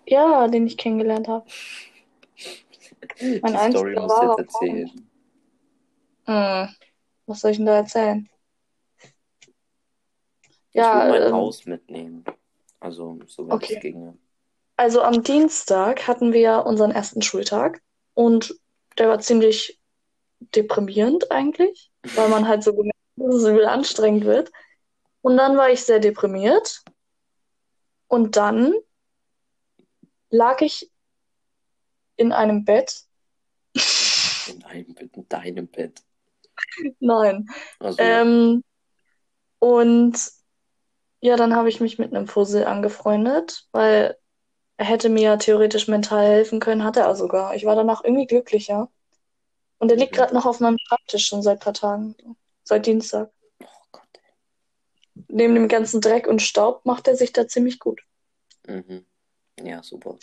Ja, 0.07 0.47
den 0.49 0.67
ich 0.67 0.77
kennengelernt 0.77 1.29
habe. 1.29 1.47
Die 3.21 3.41
mein 3.43 3.73
Story 3.73 3.97
einziger 3.97 4.03
musst 4.03 4.19
du 4.23 4.27
jetzt 4.29 4.39
erzählen. 4.39 5.09
Hm. 6.27 6.69
Was 7.27 7.41
soll 7.41 7.51
ich 7.53 7.57
denn 7.59 7.67
da 7.67 7.77
erzählen? 7.77 8.29
Ich 10.71 10.75
Ja, 10.81 11.05
will 11.05 11.11
mein 11.21 11.23
ähm, 11.29 11.33
Haus 11.35 11.65
mitnehmen. 11.67 12.25
Also, 12.81 13.19
so 13.27 13.47
wenn 13.47 13.53
Okay. 13.55 13.75
es 13.77 13.81
ginge. 13.81 14.19
Also 14.77 15.03
am 15.03 15.23
Dienstag 15.23 16.09
hatten 16.09 16.33
wir 16.33 16.67
unseren 16.67 16.91
ersten 16.91 17.23
Schultag 17.23 17.81
und 18.15 18.55
der 18.99 19.09
war 19.09 19.21
ziemlich 19.21 19.81
deprimierend 20.41 21.31
eigentlich, 21.31 21.93
weil 22.15 22.29
man 22.29 22.49
halt 22.49 22.63
so 22.63 22.75
gemerkt 22.75 22.99
hat, 23.19 23.27
dass 23.27 23.35
es 23.37 23.49
übel 23.49 23.67
anstrengend 23.67 24.25
wird. 24.25 24.51
Und 25.21 25.37
dann 25.37 25.57
war 25.57 25.71
ich 25.71 25.85
sehr 25.85 26.01
deprimiert 26.01 26.83
und 28.09 28.37
dann 28.37 28.75
lag 30.31 30.61
ich 30.61 30.91
in 32.17 32.33
einem 32.33 32.65
Bett. 32.65 33.05
In 34.49 34.61
deinem 34.61 34.95
Bett. 34.95 35.17
In 35.17 35.29
deinem 35.29 35.69
Bett. 35.69 36.03
Nein. 37.01 37.49
Also, 37.79 37.99
Ähm, 38.01 38.65
und 39.59 40.19
ja, 41.21 41.37
dann 41.37 41.55
habe 41.55 41.69
ich 41.69 41.81
mich 41.81 41.99
mit 41.99 42.15
einem 42.15 42.27
Fussel 42.27 42.65
angefreundet, 42.65 43.67
weil 43.73 44.17
hätte 44.79 45.09
mir 45.09 45.39
theoretisch 45.39 45.89
mental 45.89 46.25
helfen 46.25 46.61
können, 46.61 46.85
hat 46.85 46.97
er 46.97 47.15
sogar. 47.15 47.55
Ich 47.55 47.65
war 47.65 47.77
danach 47.77 48.03
irgendwie 48.05 48.27
glücklicher. 48.27 48.91
Und 49.79 49.91
er 49.91 49.97
liegt 49.97 50.13
gerade 50.15 50.35
noch 50.35 50.47
auf 50.47 50.61
meinem 50.61 50.79
Schreibtisch 50.79 51.27
schon 51.27 51.43
seit 51.43 51.59
ein 51.59 51.61
paar 51.65 51.75
Tagen. 51.75 52.15
Seit 52.63 52.87
Dienstag. 52.87 53.31
oh 53.63 53.67
Gott. 53.93 54.09
Neben 55.29 55.55
dem 55.55 55.69
ganzen 55.69 56.01
Dreck 56.01 56.27
und 56.27 56.41
Staub 56.43 56.85
macht 56.87 57.07
er 57.09 57.17
sich 57.17 57.33
da 57.33 57.47
ziemlich 57.47 57.79
gut. 57.79 58.01
Mhm. 58.67 59.05
Ja, 59.63 59.83
super. 59.83 60.17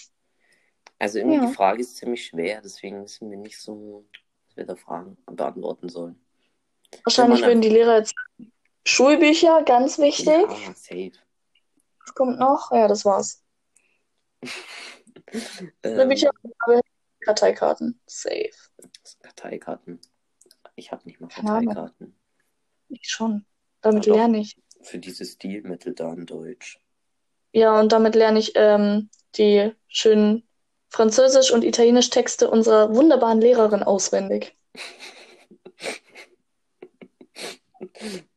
Also 0.99 1.19
irgendwie 1.19 1.37
Ja. 1.37 1.45
die 1.47 1.53
Frage 1.53 1.81
ist 1.81 1.97
ziemlich 1.97 2.25
schwer, 2.25 2.61
deswegen 2.61 3.03
wissen 3.03 3.29
wir 3.29 3.37
nicht 3.37 3.59
so, 3.59 4.05
was 4.47 4.57
wir 4.57 4.65
da 4.65 4.75
Fragen 4.75 5.17
beantworten 5.25 5.89
sollen. 5.89 6.19
Wahrscheinlich 7.03 7.41
würden 7.41 7.61
die 7.61 7.69
Lehrer 7.69 7.97
jetzt 7.97 8.13
Schulbücher, 8.85 9.63
ganz 9.63 9.97
wichtig. 9.99 10.27
Ja, 10.27 10.73
safe. 10.75 11.11
Was 12.05 12.15
kommt 12.15 12.39
noch? 12.39 12.71
Ja, 12.71 12.87
das 12.87 13.05
war's. 13.05 13.40
Ähm, 15.83 16.09
Bücher, 16.09 16.31
aber 16.59 16.81
Karteikarten. 17.21 17.99
Safe. 18.05 18.49
Karteikarten. 19.21 19.99
Ich 20.75 20.91
habe 20.91 21.03
nicht 21.05 21.19
mal. 21.19 21.27
Karteikarten. 21.27 22.15
Ich 22.89 23.09
schon. 23.09 23.45
Damit 23.81 24.05
Ja, 24.05 24.15
lerne 24.15 24.39
ich. 24.39 24.57
Für 24.81 24.99
dieses 24.99 25.33
Stilmittel 25.33 25.93
da 25.93 26.11
in 26.13 26.25
Deutsch. 26.25 26.79
Ja, 27.53 27.79
und 27.79 27.91
damit 27.91 28.15
lerne 28.15 28.39
ich 28.39 28.53
ähm, 28.55 29.09
die 29.35 29.71
schönen 29.87 30.47
Französisch- 30.89 31.51
und 31.51 31.63
Italienisch-Texte 31.63 32.49
unserer 32.49 32.93
wunderbaren 32.93 33.41
Lehrerin 33.41 33.83
auswendig. 33.83 34.57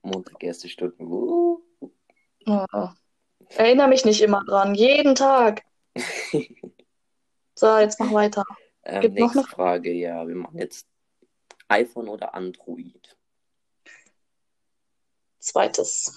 Montag 0.02 0.42
erste 0.42 0.68
Stunde. 0.68 0.96
Uh. 0.98 1.60
Oh. 2.46 2.88
Erinnere 3.48 3.88
mich 3.88 4.04
nicht 4.04 4.20
immer 4.20 4.44
dran. 4.44 4.74
Jeden 4.74 5.14
Tag. 5.14 5.62
So, 7.56 7.78
jetzt 7.78 8.00
mach 8.00 8.12
weiter. 8.12 8.42
Ähm, 8.82 9.00
Gibt 9.00 9.14
noch 9.14 9.26
nächste 9.26 9.38
eine- 9.40 9.48
Frage, 9.48 9.92
ja, 9.92 10.26
wir 10.26 10.34
machen 10.34 10.58
jetzt 10.58 10.88
iPhone 11.68 12.08
oder 12.08 12.34
Android. 12.34 13.16
Zweites. 15.38 16.12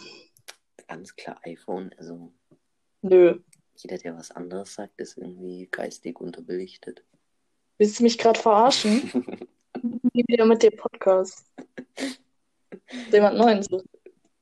Ganz 0.88 1.16
klar 1.16 1.40
iPhone, 1.44 1.94
also 1.98 2.34
Nö. 3.04 3.40
jeder, 3.76 3.98
der 4.00 4.18
was 4.18 4.32
anderes 4.32 4.74
sagt, 4.74 5.00
ist 5.00 5.18
irgendwie 5.18 5.68
geistig 5.70 6.20
unterbelichtet. 6.20 7.06
Willst 7.78 8.00
du 8.00 8.04
mich 8.04 8.18
gerade 8.18 8.40
verarschen? 8.40 9.12
Nie 10.14 10.24
wieder 10.28 10.46
mit 10.46 10.64
dem 10.64 10.76
Podcast. 10.76 11.46
Jemand 13.12 13.38
Neuen 13.38 13.62
sucht. 13.62 13.86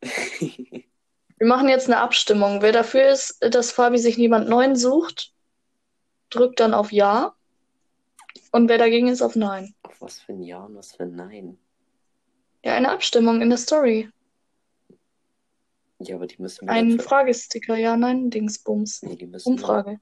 Wir 1.45 1.49
machen 1.49 1.69
jetzt 1.69 1.85
eine 1.85 1.99
Abstimmung. 1.99 2.63
Wer 2.63 2.71
dafür 2.71 3.07
ist, 3.07 3.37
dass 3.39 3.71
Fabi 3.71 3.99
sich 3.99 4.17
niemand 4.17 4.49
Neuen 4.49 4.75
sucht, 4.75 5.31
drückt 6.31 6.59
dann 6.59 6.73
auf 6.73 6.91
Ja. 6.91 7.35
Und 8.51 8.67
wer 8.67 8.79
dagegen 8.79 9.09
ist, 9.09 9.21
auf 9.21 9.35
Nein. 9.35 9.75
Auf 9.83 10.01
was 10.01 10.19
für 10.19 10.33
ein 10.33 10.41
Ja 10.41 10.63
und 10.63 10.75
was 10.75 10.95
für 10.95 11.03
ein 11.03 11.15
Nein. 11.15 11.59
Ja, 12.63 12.73
eine 12.73 12.89
Abstimmung 12.89 13.43
in 13.43 13.49
der 13.49 13.59
Story. 13.59 14.09
Ja, 15.99 16.15
aber 16.15 16.25
die 16.25 16.41
müssen 16.41 16.65
wir 16.65 16.73
Ein 16.73 16.89
dann 16.89 16.99
für... 16.99 17.05
Fragesticker, 17.05 17.75
ja, 17.75 17.95
nein, 17.95 18.31
Dingsbums. 18.31 19.03
Nee, 19.03 19.15
die 19.15 19.27
müssen 19.27 19.45
wir... 19.45 19.51
Umfrage. 19.51 19.99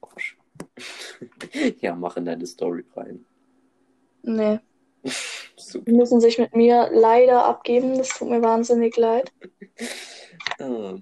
Arsch. 0.00 0.36
ja, 1.78 1.94
mach 1.94 2.16
in 2.16 2.24
deine 2.24 2.46
Story 2.46 2.84
rein. 2.96 3.24
Nee. 4.24 4.58
Super. 5.56 5.84
Die 5.84 5.92
müssen 5.92 6.20
sich 6.20 6.40
mit 6.40 6.56
mir 6.56 6.90
leider 6.92 7.44
abgeben. 7.44 7.96
Das 7.96 8.08
tut 8.08 8.28
mir 8.28 8.42
wahnsinnig 8.42 8.96
leid. 8.96 9.32
Ah, 10.62 10.98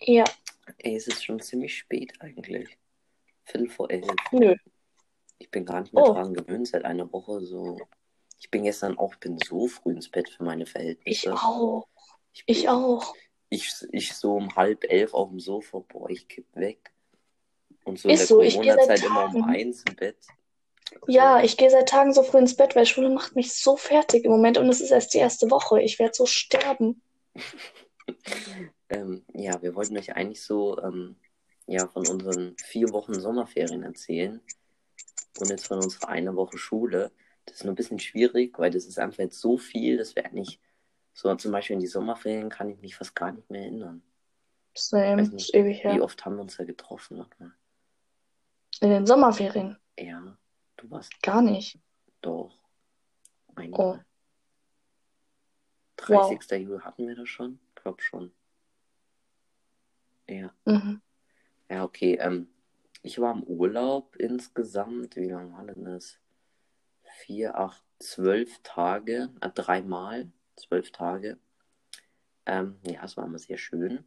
Ja, 0.00 0.24
ey, 0.78 0.94
es 0.96 1.08
ist 1.08 1.24
schon 1.24 1.40
ziemlich 1.40 1.76
spät 1.76 2.12
eigentlich. 2.20 2.78
Viertel 3.44 3.68
vor 3.68 3.90
elf. 3.90 4.06
nö. 4.32 4.54
Ich 5.38 5.50
bin 5.50 5.64
gar 5.64 5.80
nicht 5.80 5.92
mehr 5.92 6.04
Oh. 6.04 6.12
dran 6.12 6.34
gewöhnt 6.34 6.68
seit 6.68 6.84
einer 6.84 7.12
Woche 7.12 7.40
so. 7.44 7.78
Ich 8.40 8.50
bin 8.50 8.64
gestern 8.64 8.98
auch, 8.98 9.14
bin 9.16 9.38
so 9.38 9.66
früh 9.66 9.92
ins 9.92 10.08
Bett 10.08 10.28
für 10.28 10.44
meine 10.44 10.64
Ich 10.64 10.70
Verhältnisse. 10.70 11.32
auch. 11.34 11.86
Ich, 12.32 12.44
Ich 12.46 12.68
auch. 12.68 13.14
Ich, 13.50 13.72
ich 13.92 14.12
so 14.14 14.34
um 14.34 14.54
halb 14.56 14.84
elf 14.84 15.14
auf 15.14 15.30
dem 15.30 15.40
Sofa, 15.40 15.78
boah, 15.88 16.10
ich 16.10 16.28
kipp 16.28 16.46
weg. 16.54 16.92
Und 17.84 17.98
so 17.98 18.08
Ist 18.08 18.20
in 18.22 18.26
so, 18.26 18.38
der 18.40 18.46
ich 18.48 18.54
seit 18.54 18.64
Corona-Zeit 18.66 19.04
immer 19.04 19.24
um 19.34 19.44
eins 19.44 19.84
im 19.88 19.96
Bett. 19.96 20.18
Ja, 21.06 21.42
ich 21.42 21.56
gehe 21.56 21.70
seit 21.70 21.88
Tagen 21.88 22.12
so 22.12 22.22
früh 22.22 22.38
ins 22.38 22.56
Bett, 22.56 22.76
weil 22.76 22.84
Schule 22.86 23.10
macht 23.10 23.34
mich 23.36 23.54
so 23.54 23.76
fertig 23.76 24.24
im 24.24 24.30
Moment 24.30 24.58
und 24.58 24.68
es 24.68 24.80
ist 24.80 24.90
erst 24.90 25.14
die 25.14 25.18
erste 25.18 25.50
Woche. 25.50 25.80
Ich 25.82 25.98
werde 25.98 26.14
so 26.14 26.26
sterben. 26.26 27.00
Ähm, 28.90 29.22
ja, 29.34 29.60
wir 29.60 29.74
wollten 29.74 29.98
euch 29.98 30.16
eigentlich 30.16 30.42
so 30.42 30.80
ähm, 30.82 31.16
ja, 31.66 31.86
von 31.88 32.06
unseren 32.08 32.56
vier 32.56 32.90
Wochen 32.90 33.12
Sommerferien 33.12 33.82
erzählen 33.82 34.40
und 35.38 35.50
jetzt 35.50 35.66
von 35.66 35.76
unserer 35.76 36.08
einer 36.08 36.34
Woche 36.34 36.56
Schule. 36.56 37.12
Das 37.44 37.56
ist 37.56 37.64
nur 37.64 37.74
ein 37.74 37.76
bisschen 37.76 37.98
schwierig, 37.98 38.58
weil 38.58 38.70
das 38.70 38.86
ist 38.86 38.98
einfach 38.98 39.18
jetzt 39.18 39.40
so 39.40 39.58
viel, 39.58 39.98
dass 39.98 40.16
wir 40.16 40.24
eigentlich 40.24 40.58
so 41.12 41.34
zum 41.34 41.52
Beispiel 41.52 41.74
in 41.74 41.80
die 41.80 41.86
Sommerferien 41.86 42.48
kann 42.48 42.70
ich 42.70 42.80
mich 42.80 42.96
fast 42.96 43.14
gar 43.14 43.32
nicht 43.32 43.50
mehr 43.50 43.62
erinnern. 43.62 44.02
Same, 44.74 45.20
Weiß 45.20 45.28
ist 45.28 45.34
nicht, 45.34 45.54
ewig 45.54 45.78
Wie 45.84 45.88
her. 45.88 46.02
oft 46.02 46.24
haben 46.24 46.36
wir 46.36 46.42
uns 46.42 46.56
da 46.56 46.64
getroffen? 46.64 47.26
In 48.80 48.90
den 48.90 49.06
Sommerferien. 49.06 49.76
Ja, 49.98 50.38
du 50.76 50.90
warst 50.90 51.20
Gar 51.22 51.42
nicht. 51.42 51.78
doch. 52.22 52.56
Einmal. 53.56 53.80
Oh. 53.80 53.98
30. 55.96 56.62
Juli 56.62 56.80
hatten 56.80 57.08
wir 57.08 57.16
das 57.16 57.28
schon? 57.28 57.58
Ich 57.78 57.82
glaube 57.82 58.02
schon. 58.02 58.32
Ja. 60.28 60.52
Mhm. 60.64 61.00
Ja, 61.70 61.84
okay. 61.84 62.18
Ähm, 62.20 62.48
ich 63.02 63.20
war 63.20 63.32
im 63.32 63.44
Urlaub 63.44 64.16
insgesamt. 64.16 65.14
Wie 65.14 65.28
lange 65.28 65.52
war 65.52 65.64
denn 65.64 65.84
das? 65.84 66.18
Vier, 67.20 67.56
acht, 67.56 67.84
zwölf 68.00 68.58
Tage. 68.64 69.30
Äh, 69.40 69.50
dreimal. 69.50 70.32
Zwölf 70.56 70.90
Tage. 70.90 71.38
Ähm, 72.46 72.80
ja, 72.82 73.04
es 73.04 73.16
war 73.16 73.26
immer 73.26 73.38
sehr 73.38 73.58
schön. 73.58 74.04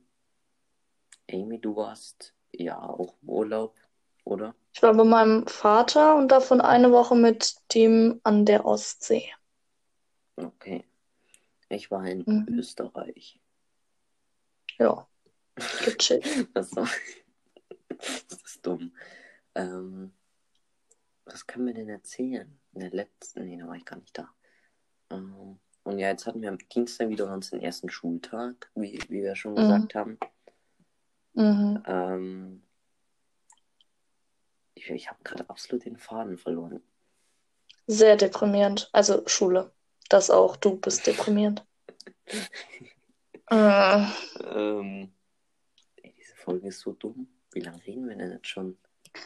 Amy, 1.32 1.62
du 1.62 1.78
warst 1.78 2.36
ja 2.52 2.78
auch 2.78 3.16
im 3.22 3.30
Urlaub, 3.30 3.80
oder? 4.26 4.54
Ich 4.74 4.84
war 4.84 4.94
bei 4.94 5.06
meinem 5.06 5.48
Vater 5.48 6.18
und 6.18 6.28
davon 6.28 6.60
eine 6.60 6.92
Woche 6.92 7.16
mit 7.16 7.56
dem 7.74 8.20
an 8.24 8.46
der 8.46 8.66
Ostsee. 8.66 9.32
Okay. 10.36 10.84
Ich 11.72 11.90
war 11.90 12.06
in 12.06 12.26
Mhm. 12.28 12.60
Österreich. 12.60 13.41
Ja, 14.82 15.08
gechillt. 15.86 16.26
Das, 16.54 16.76
war... 16.76 16.90
das 18.30 18.42
ist 18.44 18.66
dumm. 18.66 18.92
Ähm, 19.56 20.14
was 21.26 21.46
können 21.46 21.68
wir 21.68 21.74
denn 21.74 21.90
erzählen? 21.90 22.60
In 22.74 22.80
der 22.80 22.90
letzten, 22.90 23.46
nee, 23.46 23.58
da 23.58 23.68
war 23.68 23.76
ich 23.76 23.86
gar 23.86 23.98
nicht 24.00 24.18
da. 24.18 24.30
Ähm, 25.12 25.60
und 25.84 26.00
ja, 26.00 26.10
jetzt 26.10 26.26
hatten 26.26 26.42
wir 26.42 26.50
am 26.50 26.58
Dienstag 26.58 27.10
wieder 27.10 27.32
unseren 27.32 27.62
ersten 27.62 27.90
Schultag, 27.90 28.72
wie, 28.76 29.00
wie 29.10 29.22
wir 29.22 29.36
schon 29.36 29.54
Mhm. 29.54 29.58
gesagt 29.58 29.96
haben. 29.96 30.18
Mhm. 31.34 31.84
Ähm, 31.86 32.64
ich 34.74 34.90
ich 34.90 35.10
habe 35.10 35.24
gerade 35.24 35.50
absolut 35.50 35.86
den 35.86 35.98
Faden 35.98 36.38
verloren. 36.38 36.82
Sehr 37.88 38.16
deprimierend. 38.16 38.90
Also 38.94 39.22
Schule. 39.28 39.72
Das 40.10 40.30
auch. 40.30 40.56
Du 40.56 40.78
bist 40.78 41.06
deprimierend. 41.06 41.66
äh, 43.52 44.06
Ähm, 44.44 45.12
ey, 46.02 46.14
diese 46.18 46.36
Folge 46.36 46.70
ist 46.70 46.80
so 46.80 46.94
dumm. 46.94 47.28
Wie 47.52 47.60
lange 47.62 47.86
reden 47.86 48.08
wir 48.08 48.16
denn 48.16 48.32
jetzt 48.32 48.48
schon? 48.48 48.78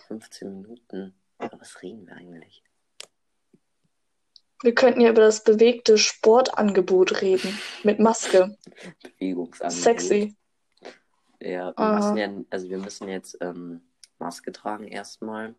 15 0.08 0.62
Minuten. 0.62 1.14
Aber 1.38 1.60
was 1.60 1.82
reden 1.82 2.08
wir 2.08 2.16
eigentlich? 2.16 2.64
wir 4.66 4.74
könnten 4.74 5.02
ja 5.02 5.12
über 5.12 5.22
das 5.22 5.44
bewegte 5.44 5.98
Sportangebot 5.98 7.22
reden. 7.22 7.58
Mit 7.84 8.00
Maske. 8.00 8.58
Bewegungsangebot. 9.20 9.84
Sexy. 9.84 10.36
Ja, 11.40 11.68
wir 11.68 11.80
Aha. 11.80 11.96
müssen 11.96 12.18
ja, 12.18 12.46
also 12.50 12.70
wir 12.70 12.80
müssen 12.80 13.08
jetzt 13.08 13.38
ähm, 13.42 13.82
Maske 14.18 14.52
tragen 14.52 14.88
erstmal. 14.88 15.54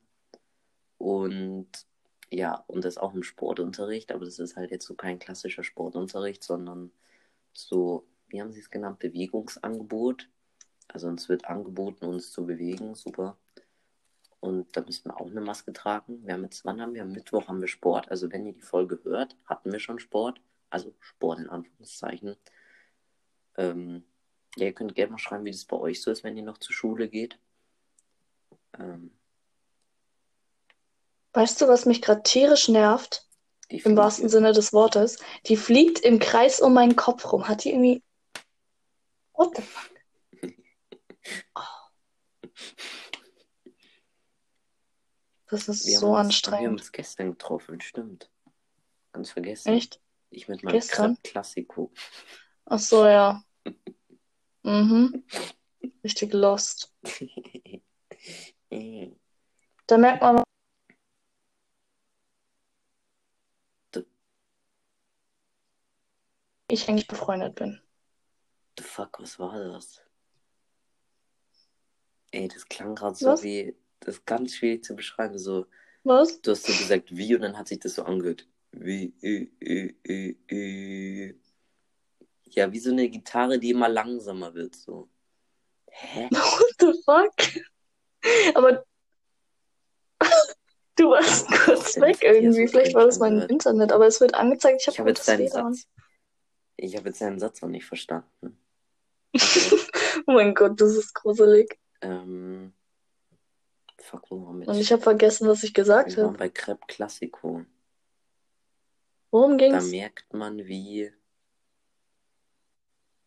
Und 0.98 1.68
ja, 2.30 2.64
und 2.66 2.84
das 2.84 2.98
auch 2.98 3.14
im 3.14 3.22
Sportunterricht, 3.22 4.10
aber 4.10 4.24
das 4.24 4.40
ist 4.40 4.56
halt 4.56 4.72
jetzt 4.72 4.86
so 4.86 4.94
kein 4.94 5.20
klassischer 5.20 5.62
Sportunterricht, 5.62 6.42
sondern 6.42 6.90
so, 7.52 8.08
wie 8.36 8.42
haben 8.42 8.52
sie 8.52 8.60
es 8.60 8.70
genannt, 8.70 8.98
Bewegungsangebot. 8.98 10.28
Also 10.88 11.08
uns 11.08 11.30
wird 11.30 11.46
angeboten, 11.46 12.04
uns 12.04 12.32
zu 12.32 12.44
bewegen, 12.44 12.94
super. 12.94 13.38
Und 14.40 14.76
da 14.76 14.82
müssen 14.82 15.06
wir 15.06 15.18
auch 15.18 15.30
eine 15.30 15.40
Maske 15.40 15.72
tragen. 15.72 16.26
Wir 16.26 16.34
haben 16.34 16.44
jetzt, 16.44 16.66
wann 16.66 16.82
haben 16.82 16.92
wir? 16.92 17.00
Am 17.00 17.12
Mittwoch 17.12 17.48
haben 17.48 17.62
wir 17.62 17.68
Sport. 17.68 18.10
Also 18.10 18.30
wenn 18.30 18.44
ihr 18.44 18.52
die 18.52 18.60
Folge 18.60 19.00
hört, 19.04 19.36
hatten 19.46 19.72
wir 19.72 19.80
schon 19.80 19.98
Sport. 19.98 20.38
Also 20.68 20.94
Sport 21.00 21.38
in 21.38 21.48
Anführungszeichen. 21.48 22.36
Ähm, 23.56 24.04
ja, 24.56 24.66
ihr 24.66 24.74
könnt 24.74 24.94
gerne 24.94 25.12
mal 25.12 25.18
schreiben, 25.18 25.46
wie 25.46 25.50
das 25.50 25.64
bei 25.64 25.78
euch 25.78 26.02
so 26.02 26.10
ist, 26.10 26.22
wenn 26.22 26.36
ihr 26.36 26.42
noch 26.42 26.58
zur 26.58 26.74
Schule 26.74 27.08
geht. 27.08 27.38
Ähm, 28.78 29.12
Weißt 31.32 31.58
du, 31.62 31.68
was 31.68 31.86
mich 31.86 32.02
gerade 32.02 32.22
tierisch 32.22 32.68
nervt? 32.68 33.26
Im 33.68 33.96
wahrsten 33.96 34.28
Sinne 34.28 34.52
des 34.52 34.72
Wortes. 34.74 35.18
Die 35.46 35.56
fliegt 35.56 36.00
im 36.00 36.18
Kreis 36.18 36.60
um 36.60 36.74
meinen 36.74 36.96
Kopf 36.96 37.32
rum. 37.32 37.48
Hat 37.48 37.64
die 37.64 37.70
irgendwie. 37.70 38.02
What 39.36 39.56
the 39.56 39.62
fuck? 39.62 39.90
Das 45.48 45.68
ist 45.68 45.86
Wir 45.86 45.98
so 45.98 46.06
uns, 46.08 46.12
Wir 46.12 46.18
haben 46.18 46.26
anstrengend. 46.26 46.80
uns 46.80 46.92
gestern 46.92 47.30
getroffen, 47.30 47.80
stimmt. 47.80 48.30
Ganz 49.12 49.30
vergessen. 49.30 49.68
Echt? 49.68 50.00
Ich 50.30 50.48
mit 50.48 50.62
meinem 50.64 50.72
Gestern? 50.72 51.16
Classico. 51.22 51.92
Ach 52.64 52.78
so, 52.78 53.06
ja. 53.06 53.44
Mhm. 54.62 55.24
Richtig 56.02 56.32
lost. 56.32 56.92
Da 59.88 59.98
merkt 59.98 60.20
man, 60.20 60.42
ich 66.68 66.88
eigentlich 66.88 67.06
befreundet 67.06 67.54
bin. 67.54 67.80
Fuck, 68.84 69.20
was 69.20 69.38
war 69.38 69.58
das? 69.58 70.02
Ey, 72.32 72.48
das 72.48 72.68
klang 72.68 72.94
gerade 72.94 73.16
so 73.16 73.26
Was? 73.28 73.42
wie, 73.42 73.74
das 74.00 74.16
ist 74.16 74.26
ganz 74.26 74.54
schwierig 74.54 74.84
zu 74.84 74.94
beschreiben. 74.94 75.38
So, 75.38 75.66
Was? 76.04 76.40
du 76.40 76.50
hast 76.50 76.64
so 76.64 76.72
gesagt 76.72 77.16
wie 77.16 77.34
und 77.34 77.42
dann 77.42 77.56
hat 77.56 77.68
sich 77.68 77.78
das 77.78 77.94
so 77.94 78.02
angehört. 78.02 78.46
Wie, 78.72 79.14
äh, 79.22 79.48
äh, 79.60 79.94
äh, 80.04 80.36
äh. 80.48 81.34
Ja, 82.44 82.72
wie 82.72 82.78
so 82.78 82.90
eine 82.90 83.08
Gitarre, 83.08 83.58
die 83.58 83.70
immer 83.70 83.88
langsamer 83.88 84.54
wird, 84.54 84.76
so. 84.76 85.08
Hä? 85.90 86.28
What 86.30 86.74
the 86.80 86.92
fuck? 87.04 87.64
Aber 88.54 88.84
du 90.96 91.10
warst 91.10 91.48
kurz 91.64 91.96
weg 92.00 92.18
irgendwie. 92.22 92.68
Vielleicht 92.68 92.94
war 92.94 93.06
das 93.06 93.18
mein? 93.18 93.40
Internet, 93.42 93.92
aber 93.92 94.06
es 94.06 94.20
wird 94.20 94.34
angezeigt, 94.34 94.82
ich 94.82 94.88
habe 94.88 94.98
habe 94.98 95.10
jetzt 95.10 95.26
deinen. 95.26 95.48
Satz. 95.48 95.86
Ich 96.76 96.96
habe 96.96 97.08
jetzt 97.08 97.20
deinen 97.20 97.38
Satz 97.38 97.62
noch 97.62 97.70
nicht 97.70 97.86
verstanden. 97.86 98.58
Oh 100.26 100.32
mein 100.32 100.54
Gott, 100.54 100.80
das 100.80 100.92
ist 100.96 101.14
gruselig. 101.14 101.78
Ähm, 102.00 102.72
fuck, 103.98 104.30
wo 104.30 104.46
waren 104.46 104.60
wir 104.60 104.68
Und 104.68 104.76
ich 104.78 104.92
habe 104.92 105.02
vergessen, 105.02 105.48
was 105.48 105.62
ich 105.62 105.72
gesagt 105.74 106.16
habe. 106.16 106.36
bei 106.36 106.48
Crepe 106.48 106.84
Classico. 106.88 107.64
Worum 109.30 109.58
Da 109.58 109.66
ging's? 109.66 109.90
merkt 109.90 110.32
man, 110.32 110.58
wie. 110.66 111.12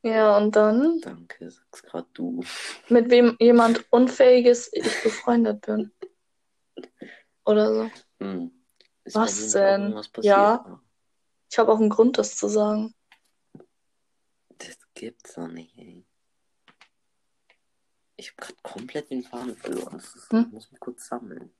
Ja, 0.02 0.38
und 0.38 0.56
dann, 0.56 1.02
Danke, 1.02 1.52
sag's 1.52 1.84
grad 1.84 2.08
du. 2.14 2.42
mit 2.88 3.10
wem 3.12 3.36
jemand 3.40 3.86
Unfähiges 3.92 4.70
ich 4.72 4.84
befreundet 5.04 5.62
bin. 5.66 5.92
Oder 7.46 7.74
so. 7.74 7.92
Hm. 8.20 8.52
Was 9.14 9.52
denn? 9.52 10.00
Ja. 10.22 10.82
Ich 11.52 11.58
habe 11.60 11.72
auch 11.72 11.80
einen 11.80 11.90
Grund, 11.90 12.18
das 12.18 12.38
zu 12.38 12.48
sagen. 12.48 12.94
Gibt's 15.00 15.36
doch 15.36 15.48
nicht, 15.48 15.78
ey. 15.78 16.06
Ich 18.18 18.32
habe 18.32 18.42
gerade 18.42 18.60
komplett 18.64 19.10
den 19.10 19.24
Faden 19.24 19.56
verloren. 19.56 19.94
Das 19.94 20.14
ist, 20.14 20.30
Hm? 20.30 20.48
Ich 20.48 20.52
muss 20.52 20.72
mich 20.72 20.80
kurz 20.82 21.08
sammeln. 21.08 21.56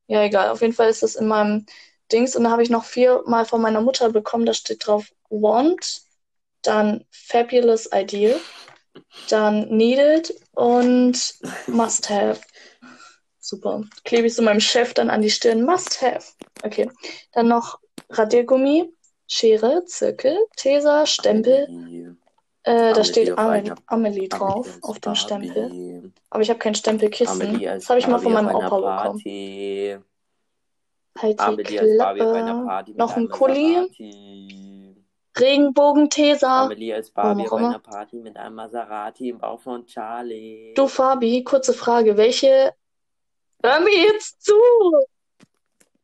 Ja, 0.07 0.23
egal. 0.23 0.49
Auf 0.49 0.61
jeden 0.61 0.73
Fall 0.73 0.89
ist 0.89 1.03
das 1.03 1.15
in 1.15 1.27
meinem 1.27 1.65
Dings. 2.11 2.35
Und 2.35 2.43
da 2.43 2.51
habe 2.51 2.63
ich 2.63 2.69
noch 2.69 2.83
viermal 2.83 3.45
von 3.45 3.61
meiner 3.61 3.81
Mutter 3.81 4.11
bekommen. 4.11 4.45
Da 4.45 4.53
steht 4.53 4.85
drauf 4.85 5.11
Want, 5.29 6.01
dann 6.61 7.05
Fabulous 7.11 7.89
Ideal, 7.91 8.39
dann 9.29 9.67
Needed 9.69 10.33
und 10.53 11.35
Must 11.67 12.09
Have. 12.09 12.41
Super. 13.39 13.83
Klebe 14.03 14.27
ich 14.27 14.35
so 14.35 14.43
meinem 14.43 14.59
Chef 14.59 14.93
dann 14.93 15.09
an 15.09 15.21
die 15.21 15.31
Stirn. 15.31 15.63
Must 15.63 16.01
Have. 16.01 16.33
Okay. 16.63 16.89
Dann 17.31 17.47
noch 17.47 17.79
Radiergummi, 18.09 18.91
Schere, 19.31 19.85
Zirkel, 19.85 20.37
Tesa, 20.55 21.05
Stempel. 21.05 21.67
Amelie. 21.67 22.15
Äh, 22.63 22.93
da 22.93 23.03
steht 23.03 23.37
Amelie, 23.37 23.73
Amelie 23.85 24.27
drauf, 24.27 24.67
Amelie 24.67 24.83
auf 24.83 24.99
dem 24.99 25.15
Stempel. 25.15 26.11
Aber 26.29 26.41
ich 26.41 26.49
habe 26.49 26.59
kein 26.59 26.75
Stempelkissen. 26.75 27.61
Das 27.61 27.89
habe 27.89 27.99
ich 27.99 28.07
mal 28.07 28.19
von 28.19 28.33
meinem 28.33 28.53
Opa 28.53 29.03
bekommen. 29.03 30.03
Halt 31.17 31.39
die 31.39 31.39
Amelie 31.39 31.79
einer 31.79 31.95
Klappe. 31.95 32.93
Noch 32.97 33.15
ein 33.15 33.29
Kuli. 33.29 34.85
Regenbogen-Tesa. 35.37 36.65
Amelie 36.65 36.93
als 36.93 37.11
Barbie 37.11 37.43
Warum 37.43 37.59
immer. 37.59 37.69
einer 37.69 37.79
Party 37.79 38.17
mit 38.17 38.35
einem 38.35 38.55
Maserati 38.55 39.29
im 39.29 39.37
Bauch 39.37 39.61
von 39.61 39.85
Charlie. 39.85 40.73
Du, 40.73 40.87
Fabi, 40.87 41.43
kurze 41.43 41.73
Frage. 41.73 42.17
Welche 42.17 42.73
Hör 43.61 43.79
mir 43.81 43.95
jetzt 43.95 44.41
zu! 44.43 44.53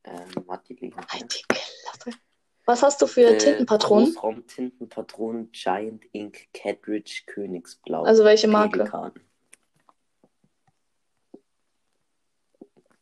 Ähm. 0.04 0.46
Halt 0.48 0.68
die 0.68 1.42
Klappe. 1.48 2.18
Was 2.66 2.82
hast 2.82 3.00
du 3.00 3.06
für 3.06 3.38
Tintenpatronen? 3.38 4.06
Großraum 4.06 4.46
Tintenpatronen 4.48 5.52
Giant 5.52 6.04
Ink 6.12 6.48
Catridge 6.52 7.22
Königsblau. 7.26 8.02
Also 8.02 8.24
welche 8.24 8.48
Marke? 8.48 8.80
Pelikan. 8.80 9.12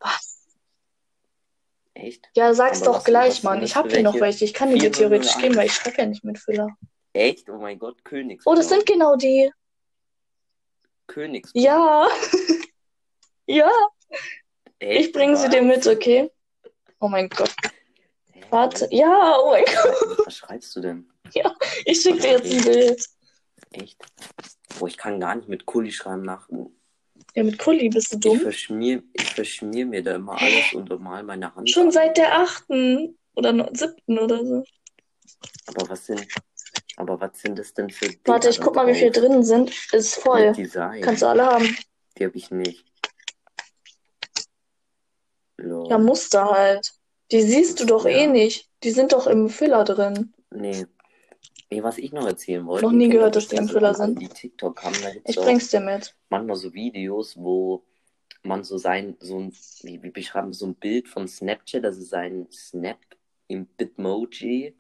Was? 0.01 0.47
Echt? 1.95 2.29
Ja, 2.37 2.53
sag's 2.53 2.83
Aber 2.83 2.93
doch 2.93 3.05
gleich, 3.05 3.43
Mann. 3.43 3.63
Ich 3.63 3.75
hab 3.75 3.91
hier 3.91 4.03
noch 4.03 4.21
welche? 4.21 4.45
Ich 4.45 4.53
kann 4.53 4.69
die 4.69 4.75
dir 4.75 4.93
401. 4.93 4.99
theoretisch 4.99 5.37
geben, 5.39 5.57
weil 5.57 5.67
ich 5.67 5.73
schreibe 5.73 5.97
ja 5.97 6.07
nicht 6.07 6.25
mit 6.25 6.39
Füller. 6.39 6.69
Echt? 7.15 7.49
Oh 7.49 7.57
mein 7.57 7.79
Gott, 7.79 8.05
Königsblau. 8.05 8.53
Oh, 8.53 8.57
das 8.57 8.69
sind 8.69 8.85
genau 8.85 9.17
die. 9.17 9.51
Königsblau. 11.07 11.63
Ja. 11.63 12.09
ja, 13.47 13.71
Echt? 14.79 15.07
ich 15.07 15.13
bringe 15.13 15.37
sie 15.37 15.49
dir 15.49 15.63
mit, 15.63 15.87
okay? 15.87 16.31
Oh 17.01 17.09
mein 17.09 17.31
Gott. 17.31 17.55
Warte. 18.55 18.87
Ja, 18.93 19.37
oh 19.43 19.51
mein 19.51 19.65
Gott. 19.65 20.27
Was 20.27 20.37
schreibst 20.37 20.77
du 20.77 20.81
denn? 20.81 21.11
Ich 21.85 22.01
schicke 22.01 22.19
dir 22.21 22.31
jetzt 22.39 22.53
ein 22.53 22.63
Bild. 22.65 23.07
Echt? 23.73 23.99
Boah, 24.79 24.87
ich 24.87 24.97
kann 24.97 25.19
gar 25.19 25.35
nicht 25.35 25.49
mit 25.49 25.67
Kuli 25.67 25.91
schreiben 25.91 26.23
nach. 26.23 26.49
Ja, 27.35 27.43
mit 27.43 27.59
Kulli 27.59 27.89
bist 27.89 28.13
du 28.13 28.17
Ich 28.17 28.23
dumm. 28.23 28.39
verschmier, 28.41 29.03
ich 29.13 29.25
verschmier 29.35 29.87
mir 29.87 30.05
da 30.05 30.15
immer 30.15 30.41
alles 30.41 30.73
und 30.73 30.89
mal 31.01 31.25
meine 31.25 31.53
Hand. 31.53 31.69
Schon 31.69 31.91
seit 31.91 32.17
der 32.17 32.33
achten 32.39 33.19
oder 33.35 33.53
no- 33.53 33.69
siebten 33.73 34.21
oder 34.21 34.45
so. 34.47 34.65
Aber 35.67 35.89
was 35.89 36.07
sind, 36.07 36.25
aber 36.97 37.21
was 37.21 37.41
sind 37.41 37.59
das 37.59 37.75
denn 37.75 37.91
für 37.91 38.09
Warte, 38.25 38.51
ich 38.51 38.61
guck 38.61 38.77
mal, 38.77 38.87
wie 38.87 38.95
viel 38.95 39.11
drin 39.11 39.43
sind. 39.43 39.73
Ist 39.93 40.15
voll. 40.15 40.53
Kannst 41.03 41.23
du 41.23 41.27
alle 41.27 41.45
haben. 41.47 41.77
Die 42.17 42.25
habe 42.25 42.37
ich 42.37 42.53
nicht. 42.53 42.85
Lol. 45.57 45.89
Ja, 45.91 45.99
Muster 45.99 46.45
halt. 46.45 46.93
Die 47.35 47.43
siehst 47.43 47.81
du 47.81 47.85
doch 47.85 48.05
Ja. 48.05 48.17
eh 48.17 48.27
nicht. 48.29 48.71
Die 48.85 48.93
sind 48.93 49.13
doch 49.13 49.27
im 49.27 49.49
Füller 49.49 49.83
drin. 49.85 50.33
Nee. 50.53 50.87
Nee, 51.69 51.83
was 51.83 51.99
ich 51.99 52.13
noch 52.13 52.27
erzählen 52.27 52.65
wollte. 52.65 52.85
Noch 52.87 52.93
nie 52.93 53.09
gehört, 53.09 53.35
dass 53.35 53.49
die 53.49 53.57
im 53.57 53.69
alle, 53.69 53.95
sind. 53.95 54.21
Die 54.23 54.29
TikTok 54.29 54.85
haben 54.85 54.95
da 55.03 55.09
jetzt 55.09 55.29
Ich 55.29 55.37
bring's 55.37 55.69
dir 55.69 55.81
mit. 55.81 56.15
manchmal 56.29 56.55
so 56.55 56.73
Videos, 56.73 57.37
wo 57.37 57.83
man 58.45 58.63
so 58.63 58.79
sein, 58.79 59.17
so 59.19 59.41
ein, 59.41 59.53
wie, 59.83 60.01
wie 60.03 60.11
beschreiben, 60.11 60.53
so 60.53 60.67
ein 60.67 60.77
Bild 60.77 61.09
von 61.09 61.27
Snapchat, 61.27 61.85
also 61.85 62.03
sein 62.03 62.47
Snap 62.53 62.99
im 63.49 63.67
Bitmoji 63.67 64.77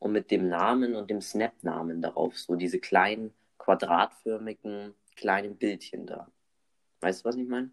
und 0.00 0.10
mit 0.10 0.32
dem 0.32 0.48
Namen 0.48 0.96
und 0.96 1.08
dem 1.08 1.20
Snap-Namen 1.20 2.02
darauf. 2.02 2.36
So 2.36 2.56
diese 2.56 2.80
kleinen, 2.80 3.32
quadratförmigen, 3.58 4.94
kleinen 5.14 5.56
Bildchen 5.56 6.06
da. 6.06 6.26
Weißt 7.00 7.20
du, 7.24 7.28
was 7.28 7.36
ich 7.36 7.46
meine? 7.46 7.70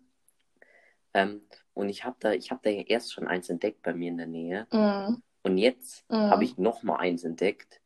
Ähm, 1.13 1.41
und 1.73 1.89
ich 1.89 2.03
habe 2.05 2.17
da, 2.19 2.33
ich 2.33 2.51
habe 2.51 2.61
da 2.63 2.69
ja 2.69 2.81
erst 2.81 3.13
schon 3.13 3.27
eins 3.27 3.49
entdeckt 3.49 3.81
bei 3.83 3.93
mir 3.93 4.09
in 4.09 4.17
der 4.17 4.27
Nähe. 4.27 4.67
Mhm. 4.71 5.21
Und 5.43 5.57
jetzt 5.57 6.09
Mhm. 6.09 6.29
habe 6.29 6.43
ich 6.43 6.57
noch 6.57 6.83
mal 6.83 6.97
eins 6.97 7.23
entdeckt. 7.23 7.81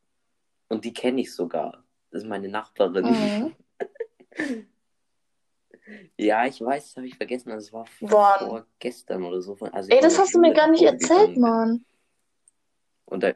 Und 0.70 0.86
die 0.86 0.94
kenne 0.94 1.22
ich 1.22 1.34
sogar. 1.34 1.84
Das 2.12 2.24
ist 2.24 2.28
meine 2.28 2.48
Nachbarin. 2.50 3.06
Mhm. 3.06 3.56
Ja, 6.18 6.46
ich 6.46 6.62
weiß, 6.62 6.86
das 6.86 6.96
habe 6.98 7.08
ich 7.08 7.18
vergessen. 7.18 7.50
Das 7.50 7.74
war 7.74 7.86
Wann? 8.00 8.48
vor 8.48 8.66
gestern 8.80 9.24
oder 9.26 9.42
so. 9.42 9.58
Also 9.74 9.90
Ey, 9.90 10.00
das 10.02 10.18
hast 10.18 10.34
du 10.34 10.40
mir 10.40 10.54
gar 10.54 10.70
nicht 10.70 10.84
erzählt. 10.84 11.36
Mann. 11.38 11.84
Und 13.06 13.22
da, 13.22 13.34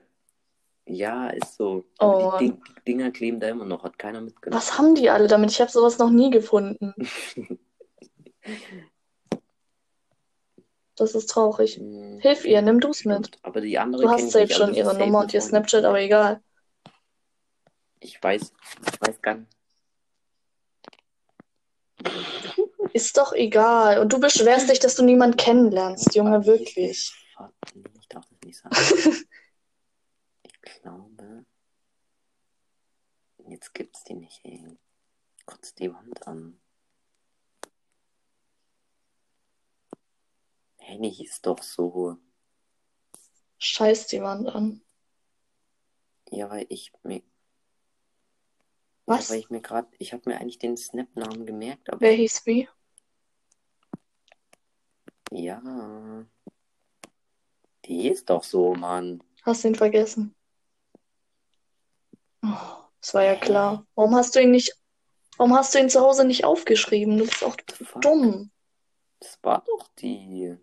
ja, 0.86 1.28
ist 1.28 1.56
so. 1.56 1.86
Oh, 2.00 2.38
die, 2.40 2.52
die 2.52 2.58
Dinger 2.88 3.12
kleben 3.12 3.42
da 3.42 3.50
immer 3.50 3.66
noch. 3.66 3.84
Hat 3.84 4.00
keiner 4.00 4.22
mitgenommen. 4.22 4.58
Was 4.58 4.78
haben 4.78 4.96
die 4.96 5.10
alle 5.10 5.28
damit? 5.28 5.52
Ich 5.52 5.60
habe 5.60 5.70
sowas 5.72 5.98
noch 5.98 6.10
nie 6.10 6.30
gefunden. 6.30 6.94
Das 10.98 11.14
ist 11.14 11.30
traurig. 11.30 11.78
Hm, 11.78 12.20
Hilf 12.20 12.44
ihr, 12.44 12.62
nimm 12.62 12.80
du's 12.80 13.06
mit. 13.06 13.38
Aber 13.44 13.62
die 13.62 13.78
andere 13.78 14.04
Du 14.04 14.10
hast 14.10 14.32
safe 14.32 14.52
schon 14.52 14.74
ihre 14.74 14.98
Nummer 14.98 15.20
und 15.22 15.34
ihr. 15.34 15.42
Snapchat, 15.42 15.86
aber 15.86 16.02
egal. 16.02 16.42
Ich 18.00 18.22
weiß, 18.22 18.42
ich 18.42 19.02
weiß 19.02 19.22
gar 19.22 19.36
nicht. 19.36 19.52
Ist 22.94 23.18
doch 23.18 23.34
egal. 23.34 24.00
Und 24.00 24.12
du 24.12 24.20
beschwerst 24.20 24.70
dich, 24.70 24.80
dass 24.80 24.96
du 24.96 25.04
niemanden 25.04 25.38
kennenlernst, 25.38 26.16
Junge, 26.16 26.46
wirklich. 26.46 27.14
ich 28.00 28.08
darf 28.10 28.26
das 28.28 28.40
nicht 28.44 28.58
sagen. 28.58 28.76
ich 30.44 30.82
glaube. 30.82 31.46
Jetzt 33.50 33.74
gibt's 33.74 34.04
die 34.04 34.16
nicht, 34.16 34.44
ey. 34.44 34.66
Kotzt 35.46 35.80
die 35.80 35.94
Wand 35.94 36.28
an. 36.28 36.60
Hey, 40.88 40.98
nee, 41.00 41.14
ist 41.20 41.46
doch 41.46 41.62
so. 41.62 42.16
Scheiß 43.58 44.08
die 44.08 44.22
Wand 44.22 44.48
an. 44.48 44.82
Ja, 46.32 46.50
weil 46.50 46.66
ich 46.70 46.94
mir. 47.04 47.22
Was? 49.06 49.28
Ja, 49.28 49.34
weil 49.34 49.40
ich 49.42 49.50
mir 49.50 49.60
gerade. 49.60 49.90
Ich 50.00 50.14
habe 50.14 50.24
mir 50.30 50.40
eigentlich 50.40 50.60
den 50.60 50.78
Snap-Namen 50.78 51.46
gemerkt, 51.46 51.90
aber. 51.90 52.00
Wer 52.00 52.14
hieß 52.14 52.46
wie? 52.46 52.70
Ja. 55.32 56.26
Die 57.84 58.08
ist 58.08 58.30
doch 58.30 58.46
so, 58.46 58.74
Mann. 58.74 59.22
Hast 59.44 59.66
du 59.66 59.68
ihn 59.68 59.76
vergessen? 59.76 60.34
Oh, 62.44 62.78
das 63.02 63.14
war 63.14 63.24
ja 63.24 63.36
klar. 63.36 63.86
Warum 63.96 64.16
hast 64.16 64.36
du 64.36 64.42
ihn 64.42 64.52
nicht, 64.52 64.74
warum 65.36 65.54
hast 65.54 65.76
du 65.76 65.80
ihn 65.80 65.90
zu 65.90 66.00
Hause 66.00 66.24
nicht 66.24 66.46
aufgeschrieben? 66.46 67.18
Du 67.18 67.26
bist 67.26 67.44
auch 67.44 67.58
fuck? 67.84 68.02
dumm. 68.02 68.52
Das 69.20 69.38
war 69.44 69.66
doch 69.66 69.90
die. 69.98 70.58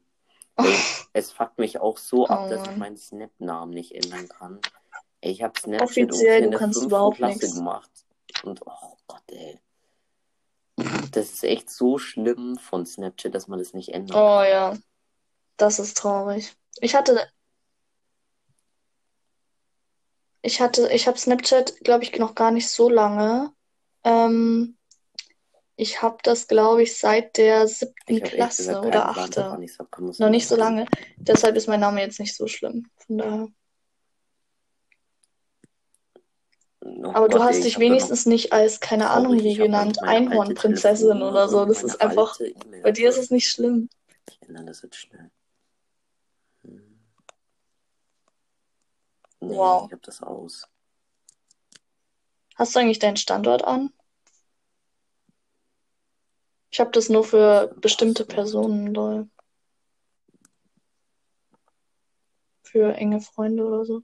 Ey, 0.57 0.75
es 1.12 1.33
fuckt 1.33 1.59
mich 1.59 1.81
auch 1.81 1.99
so 1.99 2.27
ab, 2.27 2.45
Oh 2.45 2.49
dass 2.49 2.62
ich 2.62 2.67
Mann. 2.69 2.79
meinen 2.79 2.97
Snap-Namen 2.97 3.73
nicht 3.73 3.95
ändern 3.95 4.29
kann. 4.29 4.61
Ey, 5.21 5.33
ich 5.33 5.43
habe 5.43 5.59
Snapchat 5.59 5.83
Offiziell, 5.83 6.45
in 6.45 6.51
der 6.51 6.61
kannst 6.61 6.81
fünften 6.81 7.12
Klasse 7.12 7.38
nichts. 7.38 7.55
gemacht. 7.55 7.90
Und 8.45 8.61
oh 8.67 8.97
Gott, 9.07 9.23
ey. 9.29 9.59
Das 11.12 11.31
ist 11.33 11.45
echt 11.45 11.71
so 11.71 11.99
schlimm 11.99 12.57
von 12.59 12.85
Snapchat, 12.85 13.35
dass 13.35 13.49
man 13.49 13.59
das 13.59 13.75
nicht 13.75 13.90
ändern 13.95 14.17
Oh 14.17 14.40
kann. 14.40 14.49
ja, 14.49 14.77
das 15.57 15.79
ist 15.79 15.97
traurig. 15.97 16.57
Ich 16.81 16.95
hatte, 16.95 17.29
ich 20.43 20.61
hatte, 20.61 20.88
ich 20.93 21.07
habe 21.07 21.19
Snapchat, 21.19 21.81
glaube 21.85 22.05
ich, 22.05 22.19
noch 22.19 22.35
gar 22.35 22.51
nicht 22.51 22.69
so 22.69 22.88
lange. 22.88 23.53
Ähm, 24.05 24.77
ich 25.77 26.03
habe 26.03 26.19
das, 26.23 26.47
glaube 26.47 26.83
ich, 26.83 26.97
seit 26.97 27.37
der 27.37 27.67
siebten 27.67 28.23
Klasse 28.23 28.63
gesagt 28.67 28.87
oder 28.87 29.09
achte. 29.09 29.45
hab. 29.45 29.59
Noch 30.19 30.31
nicht 30.31 30.47
so 30.47 30.57
lange. 30.57 30.87
Deshalb 31.17 31.57
ist 31.57 31.67
mein 31.67 31.81
Name 31.81 32.01
jetzt 32.01 32.21
nicht 32.21 32.37
so 32.37 32.47
schlimm. 32.47 32.89
Von 32.97 33.19
daher. 33.19 33.49
Oh 36.81 37.11
Aber 37.15 37.29
du 37.29 37.43
hast 37.43 37.65
dich 37.65 37.75
hab 37.75 37.81
wenigstens 37.81 38.27
nicht 38.27 38.53
als, 38.53 38.79
keine 38.79 39.11
Ahnung, 39.11 39.43
wie 39.43 39.53
hab 39.53 39.65
genannt, 39.65 40.03
Einhornprinzessin 40.03 41.23
oder 41.23 41.49
so. 41.49 41.65
Das 41.65 41.83
ist 41.83 42.01
einfach, 42.01 42.39
bei 42.83 42.93
dir 42.93 43.09
ist 43.09 43.17
es 43.17 43.31
nicht 43.31 43.51
schlimm. 43.51 43.89
Ich 44.29 44.49
ändere 44.49 44.67
das 44.67 44.83
jetzt 44.83 44.97
schnell. 44.97 45.31
Hm. 46.63 47.01
Nee, 49.41 49.57
Wow. 49.57 49.87
ich 49.87 49.93
habe 49.93 50.03
das 50.05 50.23
aus. 50.23 50.69
Hast 52.55 52.77
du 52.77 52.81
eigentlich 52.81 53.01
deinen 53.01 53.17
Standort 53.17 53.65
an? 53.65 53.93
Ich 56.75 56.81
habe 56.81 56.91
das 56.91 57.09
nur 57.09 57.23
für 57.23 57.73
bestimmte. 57.77 58.25
Personen, 58.25 58.93
lol. 58.93 59.29
Für 62.65 62.97
enge 62.97 63.21
Freunde 63.21 63.65
oder 63.65 63.85
so. 63.85 64.03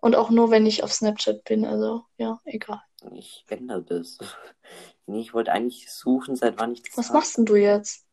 Und 0.00 0.16
auch 0.16 0.30
nur, 0.30 0.50
wenn 0.50 0.64
ich 0.64 0.82
auf 0.82 0.94
Snapchat 0.94 1.44
bin, 1.44 1.66
also 1.66 2.06
ja, 2.16 2.40
egal. 2.46 2.80
Ich 3.12 3.44
ändere 3.50 3.82
das. 3.82 4.16
Nee, 5.04 5.20
ich 5.20 5.34
wollte 5.34 5.52
eigentlich 5.52 5.92
suchen, 5.92 6.36
seit 6.36 6.58
wann 6.58 6.72
ich 6.72 6.84
das 6.84 6.96
Was 6.96 7.08
hab. 7.08 7.16
machst 7.16 7.36
denn 7.36 7.44
du 7.44 7.56
jetzt? 7.56 8.06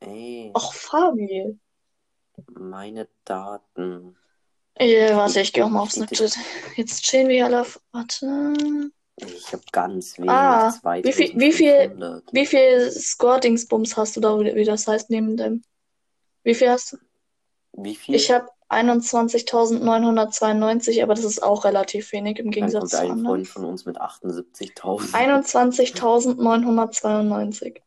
Ey, 0.00 0.50
Ach, 0.52 0.70
Fabi. 0.74 1.58
meine 2.50 3.08
Daten. 3.24 4.18
Äh, 4.74 5.16
warte, 5.16 5.40
ich 5.40 5.54
gehe 5.54 5.64
auch 5.64 5.70
mal 5.70 5.80
auf 5.80 5.92
Snapchat. 5.92 6.36
Jetzt 6.76 7.04
chillen 7.04 7.28
wir 7.28 7.46
alle 7.46 7.62
auf. 7.62 7.80
Warte. 7.90 8.90
Ich 9.26 9.52
habe 9.52 9.62
ganz 9.72 10.16
wenig. 10.18 10.30
Ah, 10.30 10.72
wie 11.02 11.12
viel- 11.12 11.38
wie 11.38 11.52
viel- 11.52 11.90
2500. 11.90 12.24
Wie 12.32 12.46
viel 12.46 12.90
Score-Dingsbums 12.90 13.94
hast 13.96 14.16
du 14.16 14.20
da, 14.20 14.38
wie 14.40 14.54
wie 14.54 14.64
das 14.64 14.86
heißt, 14.88 15.10
neben 15.10 15.36
dem? 15.36 15.62
Wie 16.44 16.54
viel 16.54 16.70
hast 16.70 16.92
du? 16.92 16.96
Wie 17.74 17.94
viel? 17.94 18.14
Ich 18.14 18.30
habe 18.30 18.46
21.992, 18.68 21.02
aber 21.02 21.14
das 21.14 21.24
ist 21.24 21.42
auch 21.42 21.64
relativ 21.64 22.12
wenig 22.12 22.38
im 22.38 22.50
Gegensatz 22.50 22.90
zu 22.90 22.98
ein 22.98 23.10
anderen. 23.10 23.26
Freund 23.26 23.48
von 23.48 23.64
uns 23.66 23.84
mit 23.84 24.00
78.000. 24.00 25.12
21.992. 25.14 27.82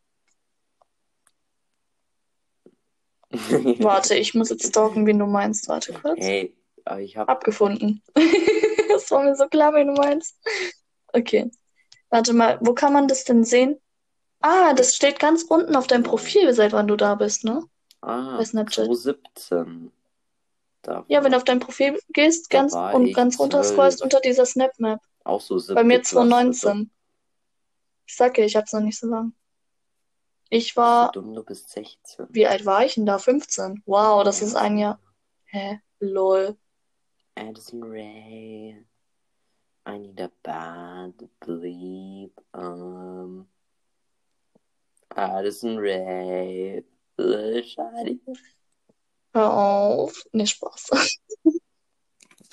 Warte, 3.82 4.14
ich 4.14 4.34
muss 4.34 4.50
jetzt 4.50 4.66
stalken, 4.68 5.06
wen 5.06 5.18
du 5.18 5.26
meinst. 5.26 5.68
Warte 5.68 5.92
kurz. 5.92 6.20
Hey, 6.20 6.54
ich 7.00 7.16
habe 7.16 7.28
Abgefunden. 7.30 8.02
Das 8.88 9.10
war 9.10 9.24
mir 9.24 9.34
so 9.36 9.46
klar, 9.48 9.74
wen 9.74 9.88
du 9.88 9.92
meinst. 9.92 10.36
Okay. 11.16 11.50
Warte 12.10 12.32
mal, 12.34 12.58
wo 12.60 12.74
kann 12.74 12.92
man 12.92 13.08
das 13.08 13.24
denn 13.24 13.44
sehen? 13.44 13.80
Ah, 14.40 14.74
das 14.74 14.94
steht 14.94 15.18
ganz 15.18 15.42
unten 15.42 15.74
auf 15.76 15.86
deinem 15.86 16.02
Profil, 16.04 16.52
seit 16.52 16.72
wann 16.72 16.86
du 16.86 16.96
da 16.96 17.14
bist, 17.14 17.44
ne? 17.44 17.62
Ah, 18.02 18.36
Bei 18.36 18.44
Snapchat. 18.44 18.84
2017. 18.86 19.92
Da 20.82 21.04
Ja, 21.08 21.24
wenn 21.24 21.32
du 21.32 21.36
auf 21.38 21.44
dein 21.44 21.58
Profil 21.58 21.98
gehst, 22.12 22.50
ganz 22.50 22.74
und 22.74 23.12
ganz 23.14 23.38
runter 23.40 23.64
scrollst 23.64 23.98
12. 23.98 24.04
unter 24.04 24.20
dieser 24.20 24.46
Snap-Map. 24.46 25.00
auch 25.24 25.40
so 25.40 25.58
siebte 25.58 25.74
Bei 25.74 25.84
mir 25.84 25.98
Klasse, 26.00 26.10
2019. 26.16 26.90
Ich 28.06 28.14
sag 28.14 28.38
ja, 28.38 28.44
ich 28.44 28.54
hab's 28.54 28.72
noch 28.72 28.80
nicht 28.82 28.98
so 29.00 29.08
lang. 29.08 29.32
Ich 30.48 30.76
war, 30.76 31.10
du 31.10 31.22
dumm, 31.22 31.34
du 31.34 31.42
bist 31.42 31.70
16. 31.70 32.26
wie 32.30 32.46
alt 32.46 32.64
war 32.64 32.84
ich 32.84 32.94
denn 32.94 33.06
da? 33.06 33.18
15. 33.18 33.82
Wow, 33.84 34.22
das 34.22 34.42
ist 34.42 34.52
Ja. 34.52 34.60
ein 34.60 34.78
Jahr. 34.78 35.00
Hä? 35.46 35.80
Lol. 35.98 36.56
Addison 37.34 37.82
Ray. 37.82 38.86
I 39.86 39.98
need 39.98 40.20
a 40.20 40.30
bad 40.42 41.14
bleep. 41.40 42.32
Um, 42.52 43.46
Addison 45.16 45.78
Ray. 45.78 46.84
Äh, 47.18 47.62
Schade. 47.62 48.18
Hör 49.32 49.52
auf. 49.54 50.24
Nee, 50.32 50.46
Spaß. 50.46 50.90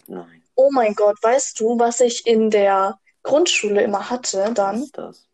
Nein, 0.08 0.44
Oh 0.56 0.70
mein 0.72 0.94
Gott, 0.94 1.18
weißt 1.22 1.60
du, 1.60 1.80
was 1.80 2.00
ich 2.02 2.28
in 2.28 2.50
der 2.52 3.00
Grundschule 3.24 3.82
immer 3.82 4.10
hatte 4.10 4.46
was 4.46 4.54
dann? 4.54 4.84
ist 4.84 4.98
das? 4.98 5.28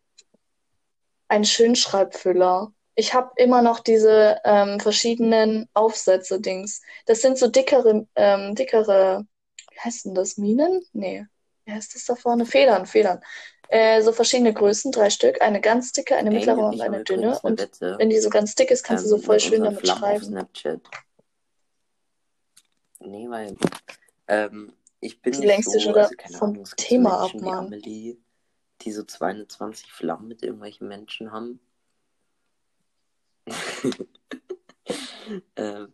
Ein 1.28 1.44
Schönschreibfüller. 1.44 2.72
Ich 2.94 3.14
habe 3.14 3.30
immer 3.36 3.62
noch 3.62 3.80
diese 3.80 4.38
ähm, 4.44 4.80
verschiedenen 4.80 5.68
Aufsätze-Dings. 5.74 6.80
Das 7.06 7.20
sind 7.20 7.38
so 7.38 7.48
dickere, 7.48 8.06
ähm, 8.14 8.54
dickere, 8.54 9.26
wie 9.70 9.80
heißt 9.80 10.06
denn 10.06 10.14
das? 10.14 10.38
Minen? 10.38 10.82
Nee. 10.92 11.26
Wie 11.70 11.74
heißt 11.74 11.94
das 11.94 12.04
da 12.04 12.16
vorne? 12.16 12.46
Federn, 12.46 12.84
Federn. 12.84 13.20
Äh, 13.68 14.02
so 14.02 14.12
verschiedene 14.12 14.52
Größen, 14.52 14.90
drei 14.90 15.08
Stück. 15.08 15.40
Eine 15.40 15.60
ganz 15.60 15.92
dicke, 15.92 16.16
eine 16.16 16.30
Ey, 16.30 16.34
mittlere 16.34 16.58
und 16.58 16.74
und 16.74 16.80
eine 16.80 17.04
dünne. 17.04 17.28
eine 17.28 17.40
Und 17.40 17.80
wenn 17.80 18.10
die 18.10 18.18
so 18.18 18.28
ganz 18.28 18.56
dick 18.56 18.72
ist, 18.72 18.82
kannst 18.82 19.04
du 19.04 19.08
so 19.08 19.16
ähm, 19.16 19.22
voll 19.22 19.38
schön 19.38 19.62
damit 19.62 19.78
Flammen 19.78 20.02
auf 20.02 20.08
schreiben. 20.08 20.24
Snapchat. 20.24 20.80
Nee, 22.98 23.30
weil 23.30 23.56
ähm, 24.26 24.72
ich 24.98 25.22
bin 25.22 25.32
lenkst 25.34 25.72
dich 25.72 25.84
so, 25.84 25.90
wieder 25.90 26.10
also 26.24 26.38
vom 26.38 26.50
Ahnung, 26.50 26.68
Thema 26.76 27.20
ab, 27.20 27.34
Menschen 27.34 27.40
wie 27.40 27.44
Mann. 27.44 27.66
Amelie, 27.66 28.16
die 28.80 28.92
so 28.92 29.04
220 29.04 29.92
Flammen 29.92 30.26
mit 30.26 30.42
irgendwelchen 30.42 30.88
Menschen 30.88 31.30
haben. 31.30 31.60
ähm, 35.54 35.92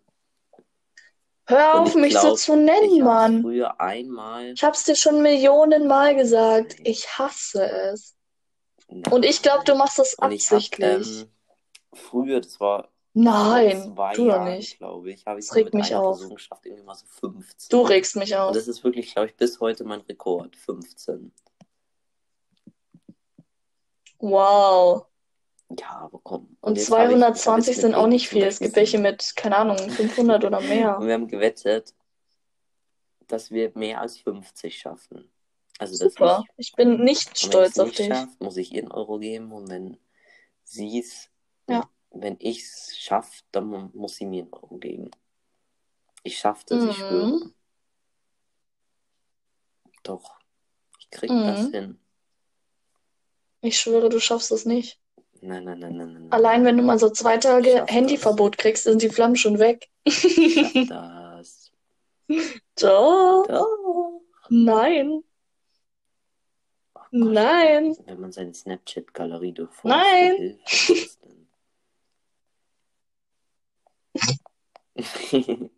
Hör 1.47 1.75
und 1.75 1.87
auf, 1.87 1.89
ich 1.89 1.95
mich 1.95 2.19
so 2.21 2.31
glaube, 2.31 2.37
zu 2.37 2.55
ich 2.55 2.57
nennen, 2.57 3.01
habe 3.01 3.03
Mann. 3.05 3.43
früher 3.43 3.81
einmal. 3.81 4.55
Ich 4.55 4.65
hab's 4.65 4.85
dir 4.85 4.97
schon 4.97 5.23
Millionen 5.23 5.87
Mal 5.87 6.17
gesagt. 6.17 6.77
Nein, 6.79 6.85
Ich 6.85 7.19
hasse 7.19 7.65
es. 7.71 8.17
Und 9.11 9.25
ich 9.25 9.43
glaube, 9.43 9.65
du 9.65 9.73
nein. 9.73 9.79
machst 9.79 9.99
das 9.99 10.15
Und 10.17 10.33
ich 10.33 10.53
absichtlich. 10.53 11.07
ähm, 11.07 11.31
früher, 11.93 12.41
das 12.41 12.61
war 12.61 12.91
Nein, 13.15 13.95
zwei 13.95 14.15
du 14.15 14.27
Jahren, 14.29 14.45
nicht. 14.57 14.79
glaube 14.79 15.11
ich, 15.13 15.27
habe 15.27 15.41
ich 15.41 15.47
Das 15.47 15.55
regt 15.57 15.75
mich 15.75 15.95
auf. 15.95 16.29
Geschafft, 16.29 16.67
irgendwie 16.67 16.85
mal 16.85 16.95
so 16.95 17.07
15. 17.07 17.69
Du 17.71 17.83
regst 17.83 18.17
mich 18.17 18.35
Und 18.35 18.41
auf. 18.41 18.53
das 18.55 18.69
ist 18.69 18.85
wirklich, 18.85 19.13
glaube 19.15 19.29
ich, 19.29 19.37
bis 19.37 19.61
heute 19.61 19.85
mein 19.85 20.01
Rekord, 20.03 20.57
15. 20.57 21.33
Wow. 24.21 25.07
Ja, 25.79 25.91
aber 25.99 26.21
komm. 26.23 26.57
Und 26.61 26.77
ich, 26.79 26.85
ich 26.85 26.89
jetzt 26.89 26.93
220 27.43 27.77
mit 27.77 27.81
sind 27.83 27.95
auch 27.95 28.07
nicht 28.07 28.29
viel. 28.29 28.45
Es 28.45 28.59
gibt 28.61 28.77
welche 28.77 28.99
mit, 28.99 29.35
keine 29.37 29.57
Ahnung, 29.57 29.79
500 29.79 30.45
oder 30.45 30.61
mehr. 30.61 30.97
Und 30.99 31.07
wir 31.07 31.15
haben 31.15 31.29
gewettet, 31.29 31.95
dass 33.27 33.51
wir 33.51 33.73
mehr 33.75 34.01
als 34.01 34.19
50 34.19 34.79
schaffen. 34.79 35.31
Also, 35.79 35.95
Super. 36.09 36.45
ich, 36.57 36.69
Ich 36.69 36.73
bin 36.75 37.01
nicht 37.05 37.27
und 37.27 37.27
wenn 37.27 37.33
ich 37.33 37.33
es 37.33 37.41
stolz 37.41 37.79
auf 37.79 37.87
nicht 37.89 37.99
dich. 37.99 38.07
schaffe, 38.09 38.33
muss 38.39 38.57
ich 38.57 38.73
ihr 38.73 38.83
einen 38.83 38.93
Euro 38.93 39.19
geben. 39.19 39.53
Und 39.53 39.69
wenn 39.69 39.99
sie 40.65 40.99
es, 41.01 41.29
Ja. 41.69 41.91
wenn 42.11 42.37
ich 42.41 42.63
es 42.63 42.97
schaffe, 42.97 43.43
dann 43.53 43.67
mu- 43.67 43.91
muss 43.93 44.15
sie 44.17 44.25
mir 44.27 44.45
einen 44.45 44.53
Euro 44.55 44.79
geben. 44.79 45.11
Ich 46.23 46.39
schaffe 46.39 46.65
das, 46.69 46.85
ich 46.85 46.97
schwöre. 46.97 47.27
Mhm. 47.27 47.55
Doch, 50.03 50.39
ich 50.99 51.11
krieg 51.11 51.29
das 51.29 51.69
Mhm. 51.69 51.73
hin. 51.73 52.01
Ich 53.61 53.79
schwöre, 53.79 54.09
du 54.09 54.21
schaffst 54.21 54.51
es 54.53 54.65
nicht. 54.65 55.01
Nein, 55.47 55.63
nein, 55.63 55.79
nein, 55.79 55.97
nein, 55.97 56.13
nein. 56.13 56.27
Allein 56.31 56.65
wenn 56.65 56.77
du 56.77 56.83
mal 56.83 56.99
so 56.99 57.09
zwei 57.09 57.37
Tage 57.39 57.85
Handyverbot 57.87 58.59
kriegst, 58.59 58.83
sind 58.83 59.01
die 59.01 59.11
Flammen 59.11 59.37
schon 59.37 59.61
weg. 59.61 59.89
Ich 60.03 60.23
das. 60.89 61.71
Doch. 62.81 63.47
Doch. 63.47 64.21
Nein. 64.49 65.23
Oh 66.95 67.01
Gott. 67.01 67.07
Nein. 67.13 67.97
Wenn 68.07 68.21
man 68.21 68.33
seine 68.33 68.55
Snapchat-Galerie 68.55 69.53
durchforstet, 69.53 69.85
Nein. 69.85 70.59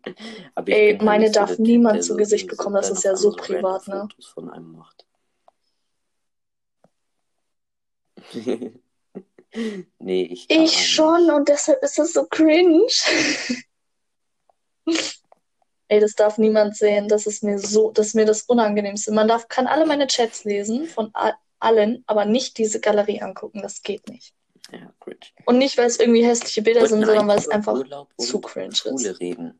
Ey, 0.65 0.97
meine 1.03 1.27
so 1.27 1.33
darf 1.33 1.51
Typ, 1.51 1.59
niemand 1.59 1.95
der 1.97 2.01
zu 2.01 2.13
so 2.13 2.17
Gesicht 2.17 2.47
bekommen. 2.47 2.75
so 2.75 2.81
Das 2.81 2.89
ist 2.89 3.03
ja 3.03 3.15
so 3.15 3.29
so 3.31 3.37
privat, 3.37 3.87
ne? 3.87 4.01
Fotos 4.01 4.25
von 4.25 4.49
einem 4.49 4.71
macht. 4.71 5.05
nee, 9.99 10.23
ich 10.23 10.49
Ich 10.49 10.93
schon 10.93 11.25
nicht. 11.25 11.33
und 11.33 11.49
deshalb 11.49 11.81
ist 11.83 11.97
das 11.97 12.13
so 12.13 12.25
cringe. 12.25 12.87
Ey, 15.87 15.99
das 15.99 16.13
darf 16.15 16.37
niemand 16.37 16.75
sehen. 16.77 17.07
Das 17.07 17.25
ist 17.25 17.43
mir 17.43 17.57
so, 17.57 17.91
das 17.91 18.07
ist 18.07 18.15
mir 18.15 18.25
das 18.25 18.43
Unangenehmste. 18.43 19.11
Man 19.11 19.27
darf, 19.27 19.47
kann 19.47 19.65
alle 19.67 19.85
meine 19.85 20.07
Chats 20.07 20.43
lesen, 20.43 20.85
von 20.85 21.11
allen, 21.59 22.03
aber 22.05 22.25
nicht 22.25 22.57
diese 22.57 22.79
Galerie 22.79 23.21
angucken. 23.21 23.61
Das 23.61 23.81
geht 23.81 24.07
nicht. 24.07 24.33
Ja, 24.71 24.93
cringe. 24.99 25.17
Und 25.45 25.57
nicht, 25.57 25.77
weil 25.79 25.87
es 25.87 25.99
irgendwie 25.99 26.23
hässliche 26.23 26.61
Bilder 26.61 26.81
Wollten 26.81 26.89
sind, 26.91 26.99
wir 27.01 27.07
sondern 27.07 27.27
weil 27.27 27.39
es 27.39 27.47
einfach 27.47 27.73
Urlaub 27.73 28.09
zu 28.19 28.37
und 28.37 28.45
cringe 28.45 28.75
Schule 28.75 29.09
ist. 29.09 29.19
reden? 29.19 29.59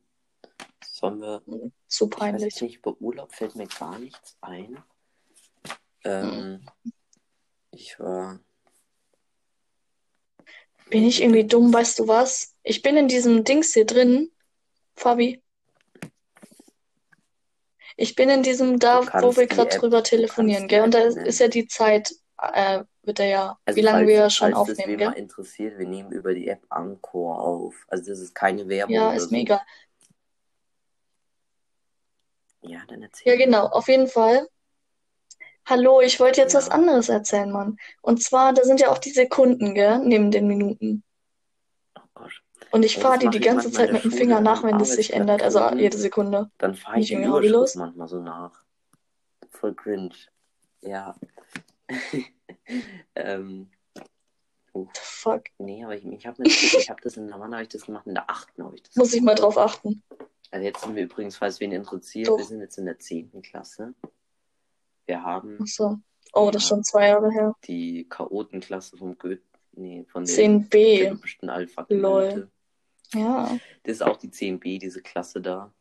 Sollen 0.85 1.19
wir, 1.21 1.41
Zu 1.87 2.05
ich 2.05 2.11
weiß 2.11 2.19
peinlich. 2.19 2.61
nicht, 2.61 2.77
über 2.77 2.95
Urlaub 2.99 3.33
fällt 3.33 3.55
mir 3.55 3.67
gar 3.67 3.97
nichts 3.97 4.37
ein. 4.41 4.83
Hm. 6.03 6.61
Ähm, 6.61 6.69
ich 7.71 7.99
war, 7.99 8.39
Bin 10.89 11.05
ich 11.05 11.21
irgendwie 11.21 11.45
dumm, 11.45 11.73
weißt 11.73 11.99
du 11.99 12.07
was? 12.07 12.55
Ich 12.63 12.81
bin 12.81 12.97
in 12.97 13.07
diesem 13.07 13.43
Dings 13.43 13.73
hier 13.73 13.85
drin, 13.85 14.31
Fabi. 14.95 15.41
Ich 17.95 18.15
bin 18.15 18.29
in 18.29 18.43
diesem 18.43 18.79
da, 18.79 19.01
wo 19.21 19.35
wir 19.35 19.47
gerade 19.47 19.77
drüber 19.77 20.03
telefonieren, 20.03 20.67
gell? 20.67 20.83
Und 20.83 20.93
da 20.93 20.99
ist, 20.99 21.17
ist 21.17 21.39
ja 21.39 21.47
die 21.49 21.67
Zeit, 21.67 22.13
äh, 22.41 22.83
wird 23.03 23.19
er 23.19 23.27
ja, 23.27 23.59
Also 23.65 23.77
wie 23.77 23.81
lange 23.81 24.07
wir 24.07 24.29
schon 24.29 24.53
falls 24.53 24.67
das 24.67 24.79
aufnehmen, 24.79 24.97
gell? 24.97 25.13
interessiert, 25.13 25.77
wir 25.77 25.87
nehmen 25.87 26.11
über 26.11 26.33
die 26.33 26.47
App 26.47 26.65
Anchor 26.69 27.41
auf. 27.41 27.75
Also 27.87 28.09
das 28.09 28.19
ist 28.19 28.33
keine 28.33 28.67
Werbung 28.69 28.95
Ja, 28.95 29.11
ist 29.11 29.29
so. 29.29 29.35
mir 29.35 29.41
egal. 29.41 29.61
Ja, 32.61 32.81
dann 32.87 33.01
erzähl. 33.03 33.33
Ja, 33.33 33.37
genau, 33.37 33.65
auf 33.67 33.87
jeden 33.87 34.07
Fall. 34.07 34.47
Hallo, 35.69 36.01
ich 36.01 36.19
wollte 36.19 36.41
jetzt 36.41 36.55
was 36.55 36.69
anderes 36.69 37.09
erzählen, 37.09 37.51
Mann. 37.51 37.77
Und 38.01 38.23
zwar, 38.23 38.53
da 38.53 38.63
sind 38.63 38.79
ja 38.79 38.89
auch 38.89 38.97
die 38.97 39.11
Sekunden, 39.11 39.75
gell? 39.75 39.99
Neben 39.99 40.31
den 40.31 40.47
Minuten. 40.47 41.03
Oh 41.95 42.01
Gott. 42.15 42.41
Und 42.71 42.83
ich 42.83 42.97
fahre 42.97 43.19
die 43.19 43.29
die 43.29 43.37
ich 43.37 43.43
ganze 43.43 43.71
Zeit 43.71 43.91
mit 43.91 44.03
dem 44.03 44.09
Schule 44.09 44.17
Finger 44.17 44.41
nach, 44.41 44.63
wenn 44.63 44.79
das 44.79 44.93
sich 44.93 45.13
ändert. 45.13 45.43
Also 45.43 45.59
jede 45.75 45.97
Sekunde. 45.97 46.49
Dann 46.57 46.73
fahre 46.73 46.99
ich 46.99 47.11
ich 47.11 47.17
die? 47.17 47.23
Überschrift 47.23 47.75
manchmal 47.75 48.07
so 48.07 48.19
nach. 48.19 48.63
Voll 49.51 49.75
cringe. 49.75 50.15
Ja. 50.81 51.15
ähm, 53.15 53.69
uh, 54.73 54.87
The 54.95 55.01
fuck. 55.03 55.43
nee, 55.59 55.83
aber 55.83 55.95
ich, 55.95 56.03
ich 56.03 56.25
habe 56.25 56.41
ich 56.43 56.89
hab 56.89 56.99
das 57.01 57.15
in 57.17 57.27
der 57.27 57.39
Wann 57.39 57.53
habe 57.53 57.61
ich 57.61 57.69
das 57.69 57.85
gemacht? 57.85 58.07
In 58.07 58.15
der 58.15 58.27
8. 58.27 58.57
habe 58.57 58.75
ich 58.75 58.81
das 58.81 58.95
Muss 58.95 59.13
ich 59.13 59.19
gemacht. 59.19 59.37
mal 59.37 59.41
drauf 59.41 59.57
achten. 59.59 60.01
Also 60.49 60.65
jetzt 60.65 60.81
sind 60.81 60.95
wir 60.95 61.03
übrigens, 61.03 61.37
falls 61.37 61.59
wen 61.59 61.71
interessiert, 61.71 62.27
Doch. 62.27 62.39
wir 62.39 62.45
sind 62.45 62.59
jetzt 62.59 62.79
in 62.79 62.85
der 62.85 62.97
10. 62.97 63.43
Klasse. 63.43 63.93
Wir 65.09 65.23
haben 65.23 65.57
Ach 65.59 65.65
so. 65.67 65.97
Oh, 66.33 66.51
das 66.51 66.61
ist 66.61 66.69
schon 66.69 66.83
zwei 66.83 67.07
Jahre 67.07 67.31
her. 67.31 67.55
die 67.65 68.07
Chaotenklasse 68.07 68.95
vom 68.95 69.17
Goethe, 69.17 69.41
nee, 69.71 70.05
von 70.11 70.23
dem 70.23 70.67
10b. 70.69 71.09
typischen 71.09 71.49
Alpha 71.49 71.83
Lol. 71.89 72.47
Ja. 73.15 73.57
Das 73.81 73.95
ist 73.95 74.01
auch 74.03 74.17
die 74.17 74.29
10b, 74.29 74.77
diese 74.79 75.01
Klasse 75.01 75.41
da. 75.41 75.73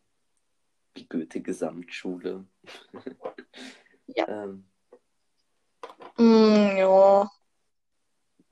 Die 0.97 1.07
Goethe 1.09 1.41
Gesamtschule. 1.43 2.45
Ja. 4.07 4.27
ähm, 4.45 4.65
Mm, 6.17 6.79
ja. 6.79 7.31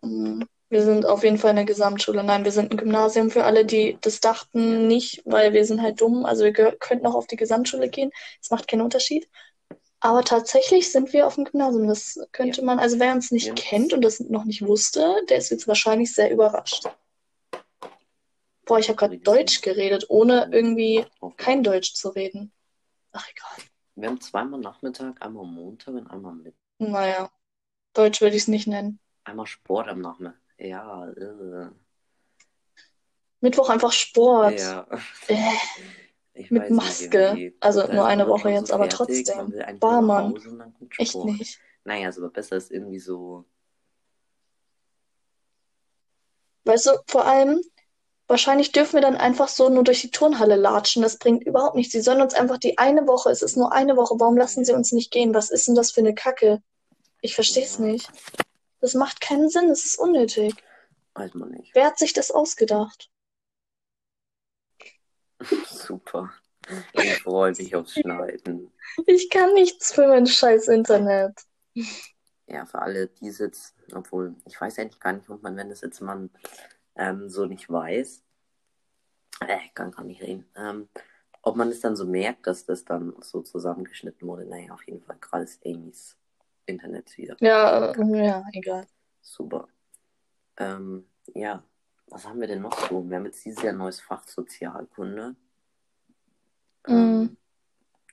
Mm. 0.03 0.43
Wir 0.69 0.83
sind 0.83 1.07
auf 1.07 1.25
jeden 1.25 1.39
Fall 1.39 1.53
eine 1.53 1.65
Gesamtschule. 1.65 2.23
Nein, 2.23 2.45
wir 2.45 2.53
sind 2.53 2.71
ein 2.71 2.77
Gymnasium 2.77 3.31
für 3.31 3.45
alle, 3.45 3.65
die 3.65 3.97
das 4.03 4.21
dachten 4.21 4.87
nicht, 4.87 5.23
weil 5.25 5.55
wir 5.55 5.65
sind 5.65 5.81
halt 5.81 6.01
dumm. 6.03 6.27
Also 6.27 6.45
wir 6.45 6.53
könnten 6.53 7.07
auch 7.07 7.15
auf 7.15 7.27
die 7.27 7.37
Gesamtschule 7.37 7.89
gehen. 7.89 8.11
Es 8.43 8.51
macht 8.51 8.69
keinen 8.69 8.83
Unterschied. 8.83 9.29
Aber 10.07 10.23
tatsächlich 10.23 10.93
sind 10.93 11.13
wir 11.13 11.27
auf 11.27 11.35
dem 11.35 11.47
Gymnasium. 11.47 11.89
Das 11.89 12.17
könnte 12.31 12.63
man, 12.63 12.79
also 12.79 13.01
wer 13.01 13.13
uns 13.13 13.33
nicht 13.33 13.47
Ja. 13.49 13.55
kennt 13.55 13.93
und 13.93 14.03
das 14.03 14.21
noch 14.21 14.45
nicht 14.45 14.63
wusste, 14.65 15.17
der 15.29 15.39
ist 15.39 15.51
jetzt 15.51 15.67
wahrscheinlich 15.67 16.15
sehr 16.15 16.31
überrascht. 16.31 16.85
Boah, 18.65 18.79
ich 18.79 18.89
habe 18.89 18.95
gerade 18.95 19.19
Deutsch 19.19 19.63
geredet, 19.63 20.07
ohne 20.09 20.49
irgendwie 20.53 21.05
kein 21.37 21.65
Deutsch 21.65 21.95
zu 21.95 22.11
reden. 22.11 22.53
Ach 23.11 23.29
egal. 23.29 23.67
Wir 23.97 24.09
haben 24.09 24.21
zweimal 24.21 24.61
Nachmittag, 24.61 25.21
einmal 25.21 25.45
Montag 25.45 25.95
und 25.95 26.07
einmal 26.07 26.35
mit. 26.37 26.55
Naja, 26.79 27.29
Deutsch 27.93 28.21
würde 28.21 28.37
ich 28.37 28.43
es 28.43 28.49
nicht 28.49 28.69
nennen. 28.69 29.01
Einmal 29.25 29.47
Sport 29.49 29.89
am 29.89 30.03
Nachmittag. 30.03 30.39
Ja, 30.59 31.09
äh, 31.09 31.69
Mittwoch 33.41 33.71
einfach 33.71 33.91
Sport. 33.91 34.61
ja. 34.61 34.87
Äh, 35.27 35.37
Ich 36.39 36.51
mit 36.51 36.65
nicht, 36.65 36.71
Maske. 36.73 37.19
irgendwie. 37.19 37.57
Also 37.61 37.87
nur 37.87 38.07
eine 38.07 38.29
Woche 38.29 38.51
jetzt, 38.51 38.69
so 38.69 38.75
aber 38.75 38.91
fertig, 38.91 39.25
trotzdem. 39.25 39.37
Man 39.39 39.53
will 39.53 39.63
eigentlich 39.63 39.81
Bah, 39.81 39.93
nur 39.93 40.01
nach 40.03 40.07
Mann. 40.07 40.33
Hause 40.35 40.49
und 40.51 40.59
dann 40.59 40.75
kommt 40.75 40.93
Echt 40.99 41.15
nicht. 41.17 41.61
Naja, 41.85 42.09
ist 42.09 42.19
aber 42.19 42.31
besser 42.31 42.57
ist 42.57 42.71
irgendwie 42.71 42.99
so. 42.99 43.45
Weißt 46.65 46.87
du, 46.87 46.91
vor 47.07 47.25
allem, 47.27 47.61
wahrscheinlich 48.27 48.73
dürfen 48.73 48.95
wir 48.95 49.01
dann 49.01 49.17
einfach 49.17 49.49
so 49.49 49.69
nur 49.69 49.85
durch 49.85 50.01
die 50.03 50.11
Turnhalle 50.11 50.57
latschen. 50.57 51.03
Das 51.03 51.17
bringt 51.19 51.45
überhaupt 51.47 51.77
nichts. 51.77 51.93
Sie 51.93 52.01
sollen 52.01 52.21
uns 52.21 52.35
einfach 52.35 52.59
die 52.59 52.77
eine 52.79 53.07
Woche, 53.07 53.31
es 53.31 53.43
ist 53.43 53.57
nur 53.57 53.73
eine 53.73 53.97
Woche, 53.97 54.17
warum 54.19 54.37
lassen 54.37 54.65
sie 54.65 54.73
uns 54.73 54.93
nicht 54.93 55.11
gehen? 55.13 55.33
Was 55.33 55.51
ist 55.51 55.69
denn 55.69 55.75
das 55.77 55.93
für 55.93 56.01
eine 56.01 56.15
Kacke? 56.15 56.63
Ich 57.21 57.35
verstehe 57.35 57.65
es 57.65 57.79
Ja. 57.79 57.85
nicht. 57.85 58.11
Das 58.81 58.95
macht 58.95 59.21
keinen 59.21 59.49
Sinn, 59.49 59.71
es 59.71 59.85
ist 59.87 59.99
unnötig. 59.99 60.55
Weiß 61.15 61.33
man 61.35 61.51
nicht. 61.51 61.75
Wer 61.75 61.87
hat 61.87 61.99
sich 61.99 62.13
das 62.13 62.31
ausgedacht? 62.31 63.11
Super. 65.67 66.33
Ich 66.93 67.23
freue 67.23 67.53
mich 67.53 67.75
aufs 67.77 67.95
Schneiden. 67.95 68.73
Ich 69.07 69.31
kann 69.31 69.55
nichts 69.55 69.93
für 69.93 70.09
mein 70.09 70.27
scheiß 70.27 70.69
Internet. 70.69 71.41
Ja, 72.47 72.65
für 72.67 72.81
alle, 72.81 73.09
die 73.09 73.27
jetzt, 73.27 73.75
obwohl, 73.93 74.35
ich 74.47 74.61
weiß 74.61 74.79
eigentlich 74.79 75.01
gar 75.01 75.13
nicht, 75.13 75.29
ob 75.29 75.43
man, 75.43 75.57
wenn 75.57 75.69
das 75.69 75.81
jetzt 75.81 76.01
man 76.01 76.31
ähm, 76.97 77.29
so 77.29 77.47
nicht 77.47 77.71
weiß, 77.71 78.23
äh, 79.47 79.59
ich 79.65 79.75
kann 79.75 79.91
gar 79.91 80.05
nicht 80.05 80.23
reden, 80.23 80.49
ähm, 80.57 80.89
ob 81.43 81.57
man 81.57 81.69
es 81.69 81.81
dann 81.81 81.97
so 81.97 82.05
merkt, 82.05 82.47
dass 82.47 82.65
das 82.65 82.85
dann 82.85 83.15
so 83.21 83.43
zusammengeschnitten 83.43 84.27
wurde. 84.27 84.47
Naja, 84.47 84.73
auf 84.73 84.87
jeden 84.87 85.03
Fall, 85.03 85.17
gerade 85.21 85.45
ist 85.45 85.65
Amy's 85.65 86.17
Internet 86.67 87.17
wieder. 87.17 87.37
Ja, 87.41 87.93
ja, 87.95 88.45
egal. 88.53 88.87
Super. 89.21 89.69
Ähm, 90.57 91.07
ja, 91.35 91.63
was 92.09 92.25
haben 92.27 92.41
wir 92.41 92.47
denn 92.49 92.63
noch 92.63 92.89
so? 92.89 93.09
Wir 93.09 93.17
haben 93.17 93.27
jetzt 93.27 93.45
dieses 93.45 93.63
Jahr 93.63 93.73
ein 93.73 93.79
neues 93.79 94.01
Fach 94.01 94.27
Sozialkunde. 94.27 95.35
Ähm, 96.87 97.21
Mhm. 97.21 97.37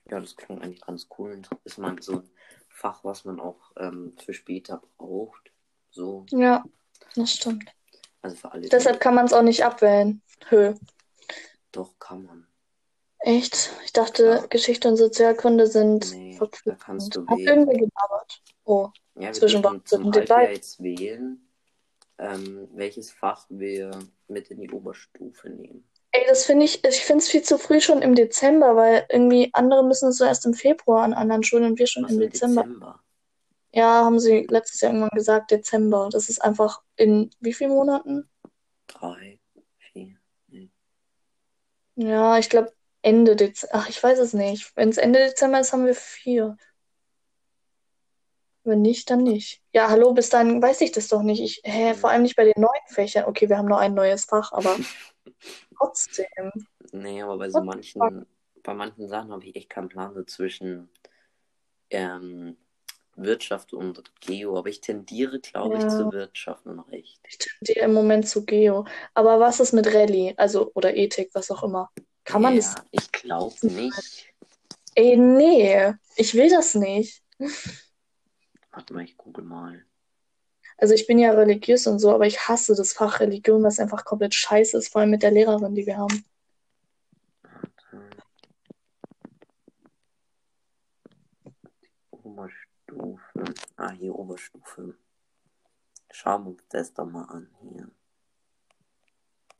Ja, 0.10 0.20
das 0.20 0.36
klingt 0.36 0.62
eigentlich 0.62 0.82
ganz 0.82 1.08
cool. 1.18 1.42
Ist 1.64 1.78
mal 1.78 1.96
so 2.02 2.14
ein 2.18 2.30
Fach, 2.68 3.04
was 3.04 3.24
man 3.24 3.40
auch 3.40 3.72
ähm, 3.78 4.16
für 4.24 4.34
später 4.34 4.82
braucht. 4.98 5.52
So, 5.92 6.26
Ja, 6.32 6.64
das 7.16 7.32
stimmt. 7.34 7.70
also 8.22 8.36
für 8.36 8.52
alle. 8.52 8.68
Deshalb 8.68 9.00
kann 9.00 9.16
man 9.16 9.26
es 9.26 9.34
auch 9.34 9.44
nicht 9.44 9.64
abwählen. 9.64 10.22
Hö. 10.50 10.74
Doch, 11.72 11.98
kann 12.00 12.26
man. 12.26 12.48
Echt? 13.20 13.72
Ich 13.86 13.94
dachte, 13.94 14.26
Ja. 14.26 14.46
Geschichte 14.48 14.90
und 14.90 14.98
Sozialkunde 14.98 15.68
sind 15.68 16.12
Nee, 16.12 16.32
da 16.34 16.38
verpflichtend. 16.40 16.84
kannst 16.84 17.16
du 17.16 17.22
Hat 17.26 17.38
wählen. 17.38 17.48
irgendwer 17.48 17.74
gelabert? 17.78 18.42
Oh, 18.66 18.90
Ja, 19.16 19.22
wir 19.22 19.32
Zwischen 19.34 19.62
dürfen 19.62 19.82
was 19.84 19.90
zum? 19.90 20.12
Halbjahr 20.14 20.52
jetzt 20.52 20.84
wählen, 20.84 21.43
ähm, 22.24 22.70
welches 22.74 23.12
Fach 23.12 23.46
wir 23.50 23.92
mit 24.28 24.50
in 24.50 24.62
die 24.62 24.72
Oberstufe 24.72 25.50
nehmen. 25.50 25.84
ey, 26.12 26.24
das 26.28 26.46
finde 26.46 26.66
ich, 26.66 26.84
ich 26.86 27.02
finde 27.02 27.24
es 27.24 27.30
viel 27.30 27.42
zu 27.42 27.58
früh 27.58 27.82
schon 27.82 28.02
im 28.02 28.16
Dezember, 28.16 28.76
weil 28.76 29.06
irgendwie 29.10 29.50
andere 29.54 29.84
müssen 29.84 30.10
es 30.10 30.18
so 30.18 30.26
erst 30.26 30.46
im 30.46 30.54
Februar 30.54 31.04
an 31.04 31.14
anderen 31.14 31.44
Schulen 31.44 31.66
und 31.66 31.80
wir 31.80 31.88
schon 31.88 32.04
Was 32.04 32.12
im 32.12 32.20
Dezember. 32.20 32.64
Dezember? 32.64 33.00
Ja, 33.74 34.06
haben 34.06 34.20
sie 34.20 34.46
letztes 34.50 34.82
Jahr 34.82 34.92
irgendwann 34.92 35.18
gesagt, 35.18 35.52
Dezember. 35.52 36.10
Das 36.12 36.30
ist 36.30 36.40
einfach 36.40 36.82
in 36.96 37.32
wie 37.40 37.54
vielen 37.54 37.72
Monaten? 37.72 38.30
Drei, 38.88 39.40
vier. 39.92 40.16
Ja, 41.96 42.38
ich 42.38 42.50
glaube 42.50 42.72
Ende 43.02 43.36
Dezember. 43.36 43.76
Ach, 43.76 43.90
ich 43.90 44.02
weiß 44.02 44.20
es 44.20 44.34
nicht. 44.34 44.72
Wenn 44.76 44.90
es 44.90 44.98
Ende 44.98 45.20
Dezember 45.20 45.60
ist, 45.60 45.74
haben 45.74 45.88
wir 45.88 45.96
vier. 45.96 46.58
Wenn 48.64 48.82
nicht, 48.82 49.10
dann 49.10 49.24
nicht. 49.24 49.62
Ja, 49.74 49.90
hallo, 49.90 50.14
bis 50.14 50.30
dahin 50.30 50.62
weiß 50.62 50.82
ich 50.82 50.92
das 50.94 51.10
doch 51.10 51.22
nicht. 51.22 51.42
Ich, 51.42 51.62
hä, 51.66 51.94
vor 51.94 52.10
allem 52.10 52.22
nicht 52.22 52.38
bei 52.38 52.46
den 52.46 52.62
neuen 52.62 52.88
Fächern. 52.88 53.26
Okay, 53.26 53.50
wir 53.50 53.58
haben 53.58 53.68
nur 53.68 53.80
ein 53.80 53.94
neues 53.94 54.26
Fach, 54.26 54.54
aber 54.54 54.78
trotzdem. 55.78 56.52
Nee, 56.92 57.22
aber 57.22 57.38
bei 57.38 57.50
so 57.50 57.60
What 57.60 57.66
manchen, 57.66 58.26
bei 58.64 58.74
manchen 58.74 59.10
Sachen 59.10 59.32
habe 59.32 59.46
ich 59.46 59.56
echt 59.56 59.70
keinen 59.70 59.90
Plan 59.90 60.14
so 60.14 60.24
zwischen 60.24 60.90
ähm, 61.90 62.56
Wirtschaft 63.16 63.74
und 63.74 64.02
Geo, 64.22 64.58
aber 64.58 64.70
ich 64.70 64.80
tendiere, 64.80 65.40
glaube 65.40 65.76
ich, 65.76 65.84
Ja. 65.84 65.90
zur 65.90 66.12
Wirtschaft 66.14 66.66
noch 66.66 66.90
recht. 66.90 67.20
Ich 67.28 67.38
tendiere 67.38 67.86
im 67.86 67.94
Moment 67.94 68.28
zu 68.30 68.46
Geo. 68.46 68.86
Aber 69.14 69.40
was 69.42 69.60
ist 69.60 69.74
mit 69.74 69.94
Rallye? 69.94 70.36
Also, 70.38 70.72
oder 70.74 70.96
Ethik, 70.96 71.32
was 71.34 71.52
auch 71.52 71.64
immer. 71.64 71.92
Kann 72.24 72.42
man 72.42 72.54
ja, 72.54 72.62
das? 72.62 72.76
Ich 72.92 73.12
glaube 73.12 73.56
nicht. 73.62 74.34
Ey, 74.96 75.18
nee, 75.18 75.94
ich 76.16 76.34
will 76.34 76.50
das 76.50 76.76
nicht. 76.76 77.22
Warte 78.74 78.94
mal, 78.94 79.04
ich 79.04 79.18
google 79.18 79.46
mal. 79.46 79.86
Also 80.78 80.96
ich 80.96 81.06
bin 81.06 81.20
ja 81.20 81.32
religiös 81.32 81.86
und 81.86 82.00
so, 82.00 82.12
aber 82.12 82.26
ich 82.26 82.48
hasse 82.48 82.76
das 82.76 82.94
Fach 82.94 83.20
Religion, 83.20 83.64
was 83.64 83.80
einfach 83.80 84.04
komplett 84.04 84.34
scheiße 84.34 84.78
ist, 84.78 84.90
vor 84.90 85.02
allem 85.02 85.12
mit 85.12 85.22
der 85.22 85.32
Lehrerin, 85.32 85.76
die 85.76 85.86
wir 85.86 85.98
haben. 85.98 86.26
Oberstufe. 92.10 93.54
Ah, 93.78 93.92
hier 93.92 94.16
Oberstufe. 94.16 94.96
Schauen 96.12 96.44
wir 96.44 96.52
uns 96.52 96.64
das 96.70 96.94
doch 96.94 97.06
mal 97.06 97.26
an 97.26 97.50
hier. 97.62 97.90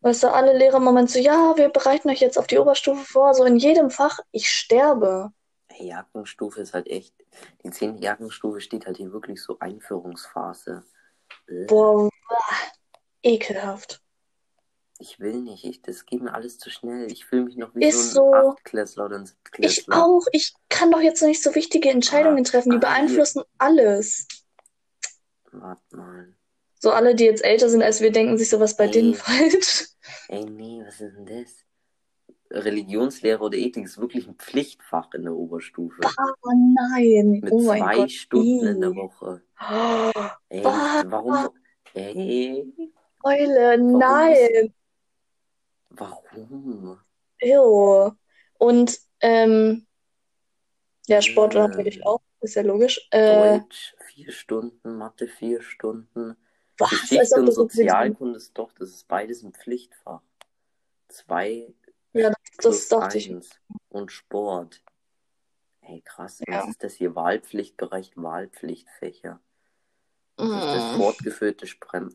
Weißt 0.02 0.24
du, 0.24 0.34
alle 0.34 0.58
Lehrer 0.58 0.78
im 0.78 0.84
Moment 0.84 1.10
so, 1.12 1.20
ja, 1.20 1.56
wir 1.56 1.70
bereiten 1.70 2.10
euch 2.10 2.20
jetzt 2.20 2.38
auf 2.38 2.48
die 2.48 2.58
Oberstufe 2.58 3.06
vor, 3.06 3.34
so 3.36 3.46
in 3.46 3.58
jedem 3.58 3.90
Fach, 3.90 4.20
ich 4.32 4.50
sterbe. 4.50 5.32
Hey, 5.76 5.88
Jagdstufe 5.88 6.62
ist 6.62 6.74
halt 6.74 6.88
echt. 6.88 7.16
Die 7.64 7.72
10. 7.72 7.98
Jagdstufe 7.98 8.62
steht 8.62 8.86
halt 8.86 8.98
hier 8.98 9.12
wirklich 9.12 9.42
so 9.42 9.58
Einführungsphase. 9.60 10.84
Boah, 11.68 12.10
ekelhaft. 13.24 14.02
Ich 15.00 15.20
will 15.20 15.42
nicht. 15.42 15.66
Ich, 15.66 15.82
das 15.82 16.06
geht 16.06 16.22
mir 16.22 16.34
alles 16.34 16.60
zu 16.60 16.70
schnell. 16.70 17.12
Ich 17.12 17.26
fühle 17.26 17.46
mich 17.46 17.58
noch 17.58 17.74
wie 17.76 17.84
Ist 17.86 18.14
so 18.14 18.34
ein 18.34 18.44
so. 18.44 18.52
Achtklässler 18.52 19.06
oder 19.06 19.18
ein 19.18 19.24
Ich 19.24 19.30
Siebtklässler. 19.32 20.04
auch, 20.06 20.22
ich 20.32 20.54
kann 20.70 20.92
doch 20.92 21.02
jetzt 21.02 21.24
nicht 21.24 21.42
so 21.42 21.56
wichtige 21.56 21.90
Entscheidungen 21.90 22.46
Ah, 22.46 22.50
treffen, 22.50 22.70
die 22.70 22.76
ah, 22.78 22.80
hier. 22.80 22.88
beeinflussen 22.88 23.44
alles. 23.58 24.28
Warte 25.52 25.96
mal. 25.98 26.34
So 26.80 26.92
alle, 26.92 27.16
die 27.16 27.26
jetzt 27.26 27.44
älter 27.44 27.70
sind 27.70 27.82
als 27.82 28.02
wir, 28.02 28.12
denken 28.12 28.38
sich 28.38 28.50
so, 28.50 28.60
was 28.60 28.78
bei 28.78 28.86
Ey. 28.86 28.92
denen 28.92 29.14
falsch. 29.16 29.88
Ey, 30.28 30.46
nee, 30.46 30.84
was 30.86 31.02
ist 31.02 31.16
denn 31.16 31.26
das? 31.26 31.63
Religionslehre 32.54 33.44
oder 33.44 33.58
Ethik 33.58 33.86
ist 33.86 33.98
wirklich 33.98 34.28
ein 34.28 34.36
Pflichtfach 34.36 35.12
in 35.14 35.24
der 35.24 35.34
Oberstufe. 35.34 36.02
Oh 36.04 36.52
nein, 36.54 37.40
Mit 37.42 37.52
oh 37.52 37.62
zwei 37.64 37.96
Gott, 37.96 38.12
Stunden 38.12 38.68
in 38.68 38.82
der. 38.82 38.96
Woche. 38.96 39.42
Oh, 39.60 40.12
Ey, 40.50 40.62
Bah. 40.62 41.04
warum? 41.08 41.50
Ey, 41.96 42.72
Eule, 43.24 43.78
nein. 43.78 44.74
warum? 45.90 47.00
Ew. 47.42 48.12
Und 48.60 49.00
ähm, 49.22 49.86
ja, 51.08 51.22
Sport 51.22 51.56
Äh. 51.56 51.60
natürlich 51.60 52.06
auch, 52.06 52.22
ist 52.42 52.56
ja 52.56 52.62
logisch. 52.62 53.08
Äh, 53.12 53.60
Deutsch 53.60 53.96
vier 54.08 54.32
Stunden, 54.32 54.98
Mathe 54.98 55.28
vier 55.28 55.62
Stunden. 55.62 56.36
was? 56.78 56.90
Geschichte 56.90 57.36
und. 57.42 57.52
Sozialkunde 57.52 58.38
ist 58.38 58.58
doch, 58.58 58.72
das 58.74 58.90
ist 58.90 59.08
beides 59.08 59.44
ein 59.44 59.54
Pflichtfach. 59.54 60.22
Zwei 61.08 61.74
das, 62.58 62.88
dachte 62.88 63.18
ich. 63.18 63.36
Und 63.90 64.12
Sport. 64.12 64.84
Ey, 65.82 66.02
krass, 66.02 66.42
Ja. 66.48 66.60
was 66.60 66.70
ist 66.70 66.84
das 66.84 66.94
hier? 66.94 67.16
Wahlpflichtbereich, 67.16 68.12
Wahlpflichtfächer. 68.16 69.40
Das 70.38 70.48
ist 70.48 70.74
das 70.74 70.96
Mm, 70.96 70.98
fortgeführte 70.98 71.68
Sprem 71.68 72.14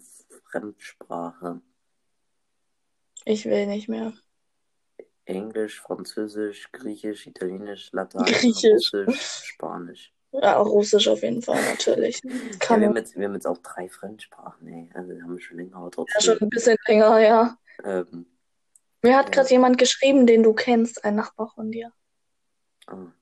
Fremdsprache. 0.50 1.60
Ich 3.24 3.44
will 3.44 3.66
nicht 3.66 3.88
mehr. 3.88 4.12
Englisch, 5.26 5.80
Französisch, 5.80 6.72
Griechisch, 6.72 7.26
Italienisch, 7.26 7.90
Latein, 7.92 8.24
Griechisch. 8.24 8.92
Russisch, 8.94 9.42
Spanisch. 9.44 10.14
Ja, 10.32 10.58
Russisch 10.58 11.06
auf 11.08 11.22
jeden 11.22 11.42
Fall, 11.42 11.62
natürlich. 11.64 12.22
Ja, 12.24 12.30
Kann 12.58 12.80
wir, 12.80 12.88
man. 12.88 12.96
haben 12.96 12.96
jetzt, 12.96 13.16
wir 13.16 13.26
haben 13.26 13.34
jetzt 13.34 13.46
auch 13.46 13.58
drei 13.58 13.88
Fremdsprachen, 13.88 14.66
ey. 14.68 14.90
Also 14.94 15.12
haben 15.22 15.34
wir 15.36 15.40
schon 15.40 15.58
länger, 15.58 15.76
aber 15.76 15.86
Ja, 15.86 15.90
trotzdem. 15.90 16.22
schon 16.22 16.38
ein 16.40 16.48
bisschen 16.50 16.76
länger, 16.86 17.18
ja. 17.20 17.58
Ähm, 17.84 18.26
Mir 19.02 19.16
hat 19.16 19.32
gerade 19.32 19.50
jemand 19.50 19.78
geschrieben, 19.78 20.26
den 20.26 20.42
du 20.42 20.52
kennst, 20.54 21.04
ein 21.04 21.14
Nachbar 21.14 21.52
von 21.54 21.70
dir. 21.70 21.92
ah. 22.86 23.12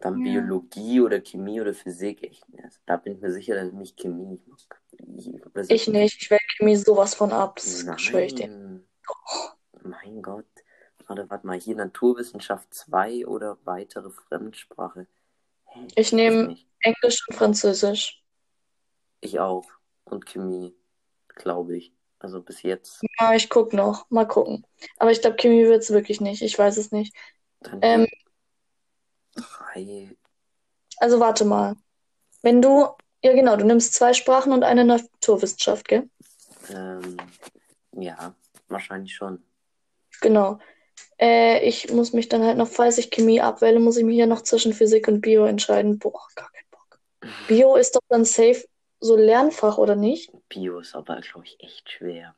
Dann 0.00 0.24
Ja. 0.24 0.32
Biologie 0.32 1.00
oder 1.02 1.20
Chemie 1.20 1.60
oder 1.60 1.74
Physik, 1.74 2.22
echt. 2.22 2.48
ne? 2.48 2.70
Da 2.86 2.96
bin 2.96 3.14
ich 3.14 3.20
mir 3.20 3.32
sicher, 3.32 3.54
dass 3.54 3.68
ich 3.68 3.74
nicht 3.74 3.98
Chemie. 3.98 4.40
Ich, 5.16 5.30
was 5.52 5.68
Ich 5.68 5.88
nicht, 5.88 6.22
ich 6.22 6.30
wähle 6.30 6.40
Chemie 6.56 6.76
sowas 6.76 7.14
von 7.14 7.32
ab, 7.32 7.56
das 7.56 8.00
schwöre 8.00 8.24
ich 8.24 8.34
dir. 8.34 8.48
Mein 9.82 10.22
Gott. 10.22 10.46
Warte, 11.06 11.28
warte 11.28 11.46
mal, 11.46 11.58
hier 11.60 11.76
Naturwissenschaft 11.76 12.72
2 12.72 13.26
oder 13.26 13.58
weitere 13.64 14.10
Fremdsprache. 14.10 15.06
Hä? 15.64 15.86
Ich 15.96 16.12
nehme. 16.12 16.56
Englisch 16.80 17.26
und 17.28 17.36
Französisch. 17.36 18.24
Ich 19.20 19.38
auch. 19.38 19.68
Und 20.04 20.26
Chemie, 20.26 20.74
glaube 21.28 21.76
ich. 21.76 21.92
Also 22.20 22.42
bis 22.42 22.62
jetzt. 22.62 23.00
Ja, 23.18 23.34
ich 23.34 23.48
guck 23.48 23.72
noch, 23.72 24.08
mal 24.10 24.26
gucken. 24.26 24.66
Aber 24.98 25.10
ich 25.10 25.20
glaube, 25.20 25.36
Chemie 25.36 25.66
wird's 25.66 25.90
wirklich 25.90 26.20
nicht, 26.20 26.42
ich 26.42 26.56
weiß 26.58 26.76
es 26.76 26.92
nicht. 26.92 27.16
Dann 27.60 27.78
Ähm, 27.82 28.06
drei. 29.34 30.10
Also 30.98 31.18
warte 31.18 31.46
mal. 31.46 31.76
Wenn 32.42 32.60
du, 32.62 32.86
ja 33.22 33.32
genau, 33.32 33.56
du 33.56 33.64
nimmst 33.64 33.94
zwei 33.94 34.12
Sprachen 34.12 34.52
und 34.52 34.64
eine 34.64 34.84
Naturwissenschaft, 34.84 35.88
gell? 35.88 36.08
Ähm, 36.70 37.16
ja, 37.92 38.34
wahrscheinlich 38.68 39.14
schon. 39.14 39.42
Genau. 40.20 40.58
Äh, 41.18 41.66
ich 41.66 41.90
muss 41.90 42.12
mich 42.12 42.28
dann 42.28 42.44
halt 42.44 42.58
noch, 42.58 42.68
falls 42.68 42.98
ich 42.98 43.10
Chemie 43.10 43.40
abwähle, 43.40 43.80
muss 43.80 43.96
ich 43.96 44.04
mich 44.04 44.16
ja 44.16 44.26
noch 44.26 44.42
zwischen 44.42 44.74
Physik 44.74 45.08
und 45.08 45.22
Bio 45.22 45.46
entscheiden. 45.46 45.98
Boah, 45.98 46.26
gar 46.34 46.50
keinen 46.52 46.70
Bock. 46.70 47.00
Bio 47.48 47.76
ist 47.76 47.96
doch 47.96 48.02
dann 48.08 48.26
safe 48.26 48.64
so 49.00 49.16
Lernfach, 49.16 49.78
oder 49.78 49.96
nicht? 49.96 50.32
Bio 50.48 50.78
ist 50.78 50.94
aber, 50.94 51.20
glaube 51.20 51.46
ich, 51.46 51.58
echt 51.60 51.90
schwer. 51.90 52.34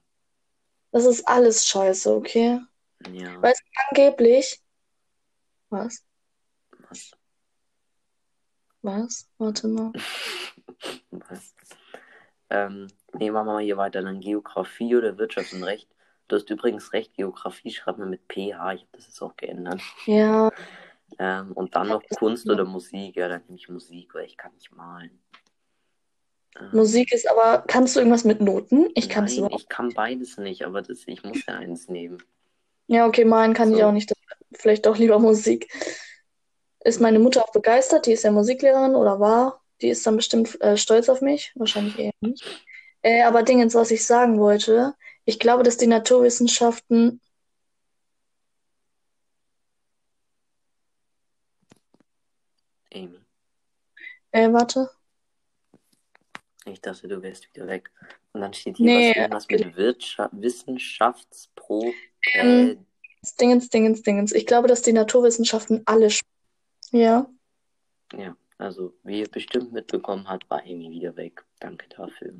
Das 0.92 1.04
ist 1.04 1.26
alles 1.26 1.66
scheiße, 1.66 2.14
okay? 2.14 2.60
Ja, 3.12 3.42
Weil 3.42 3.52
es 3.52 3.62
angeblich. 3.88 4.60
Was? 5.70 6.04
was? 6.88 7.12
Was? 8.82 9.30
Warte 9.38 9.68
mal. 9.68 9.92
Was? 11.10 11.54
Ähm, 12.50 12.88
nee, 13.14 13.30
machen 13.30 13.46
wir 13.46 13.52
mal 13.54 13.62
hier 13.62 13.76
weiter. 13.76 14.02
Dann 14.02 14.20
Geografie 14.20 14.96
oder 14.96 15.16
Wirtschaft 15.16 15.52
und 15.54 15.62
Recht. 15.62 15.88
Du 16.28 16.36
hast 16.36 16.50
übrigens 16.50 16.92
recht, 16.92 17.14
Geografie 17.14 17.70
schreibt 17.70 17.98
man 17.98 18.10
mit 18.10 18.22
PH. 18.28 18.72
Ich 18.74 18.80
habe 18.82 18.88
das 18.92 19.06
jetzt 19.06 19.20
auch 19.22 19.36
geändert. 19.36 19.80
Ja, 20.06 20.50
Ähm, 21.18 21.52
und 21.52 21.76
dann 21.76 21.88
noch 21.88 22.02
Kunst 22.18 22.48
oder 22.48 22.64
Musik. 22.64 23.16
Ja, 23.16 23.28
dann 23.28 23.42
nehme 23.46 23.58
ich 23.58 23.68
Musik, 23.68 24.14
weil 24.14 24.24
ich 24.24 24.36
kann 24.36 24.52
nicht 24.54 24.72
malen. 24.72 25.22
Ähm, 26.58 26.68
Musik 26.72 27.12
ist 27.12 27.28
aber. 27.30 27.64
Kannst 27.66 27.96
du 27.96 28.00
irgendwas 28.00 28.24
mit 28.24 28.40
Noten? 28.40 28.88
Ich 28.94 29.08
kann 29.08 29.24
es 29.24 29.36
überhaupt. 29.36 29.60
ich 29.62 29.68
kann 29.68 29.92
beides 29.94 30.36
nicht, 30.38 30.64
aber 30.64 30.82
das, 30.82 31.02
ich 31.06 31.22
muss 31.22 31.44
ja 31.46 31.54
eins 31.56 31.88
nehmen. 31.88 32.22
Ja, 32.88 33.06
okay, 33.06 33.24
malen 33.24 33.54
kann 33.54 33.72
ich 33.72 33.78
So. 33.78 33.84
auch 33.84 33.92
nicht. 33.92 34.12
Vielleicht 34.54 34.86
doch 34.86 34.98
lieber 34.98 35.18
Musik. 35.18 35.68
Ist 36.84 37.00
meine 37.00 37.18
Mutter 37.18 37.42
auch 37.44 37.52
begeistert? 37.52 38.06
Die 38.06 38.12
ist 38.12 38.24
ja 38.24 38.30
Musiklehrerin 38.32 38.94
oder 38.94 39.20
war. 39.20 39.62
Die 39.80 39.88
ist 39.88 40.06
dann 40.06 40.16
bestimmt 40.16 40.60
äh, 40.60 40.76
stolz 40.76 41.08
auf 41.08 41.20
mich. 41.20 41.52
Wahrscheinlich 41.54 41.98
eher 41.98 42.12
nicht. 42.20 42.44
Äh, 43.02 43.22
aber 43.22 43.42
Dingens, 43.42 43.74
was 43.74 43.90
ich 43.90 44.04
sagen 44.04 44.38
wollte. 44.38 44.94
Ich 45.24 45.38
glaube, 45.38 45.62
dass 45.62 45.76
die 45.76 45.86
Naturwissenschaften. 45.86 47.20
Amy, 52.94 53.18
Äh, 54.32 54.52
warte. 54.52 54.90
Ich 56.66 56.80
dachte, 56.80 57.08
du 57.08 57.22
wärst 57.22 57.48
wieder 57.54 57.66
weg. 57.66 57.90
Und 58.32 58.40
dann 58.40 58.52
steht 58.54 58.76
hier 58.76 58.86
Nee, 58.86 59.10
was, 59.10 59.16
irgendwas 59.16 59.48
mit 59.48 59.76
Wirtschaft, 59.76 60.30
Wissenschaftspro. 60.40 61.92
Ähm, 62.34 62.68
Äh, 62.70 62.76
Dingens, 63.40 63.68
Dingens, 63.68 64.02
Dingens. 64.02 64.32
Ich 64.32 64.46
glaube, 64.46 64.68
dass 64.68 64.82
die 64.82 64.92
Naturwissenschaften 64.92 65.82
alle. 65.86 66.08
Ja. 66.90 67.26
ja, 68.16 68.36
also 68.58 68.94
wie 69.04 69.20
ihr 69.20 69.28
bestimmt 69.28 69.72
mitbekommen 69.72 70.28
habt, 70.28 70.48
war 70.50 70.60
Amy 70.62 70.90
wieder 70.90 71.16
weg. 71.16 71.44
Danke 71.60 71.88
dafür. 71.88 72.34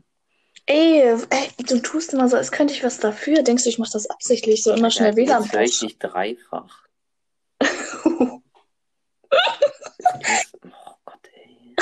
Ey, 0.66 1.00
ey, 1.30 1.48
du 1.66 1.80
tust 1.80 2.12
immer 2.12 2.28
so, 2.28 2.36
als 2.36 2.52
könnte 2.52 2.72
ich 2.74 2.84
was 2.84 2.98
dafür. 3.00 3.42
Denkst 3.42 3.64
du, 3.64 3.68
ich 3.70 3.78
mache 3.78 3.92
das 3.92 4.08
absichtlich, 4.10 4.62
so 4.62 4.72
immer 4.72 4.90
schnell 4.90 5.10
Ja, 5.10 5.16
WLAN 5.16 5.42
jetzt 5.44 5.52
höre 5.52 5.62
ich 5.62 5.78
dich 5.80 5.98
dreifach. 5.98 6.82
Jetzt- 7.60 8.06
Oh 10.64 10.94
Gott, 11.04 11.28
ey. 11.34 11.74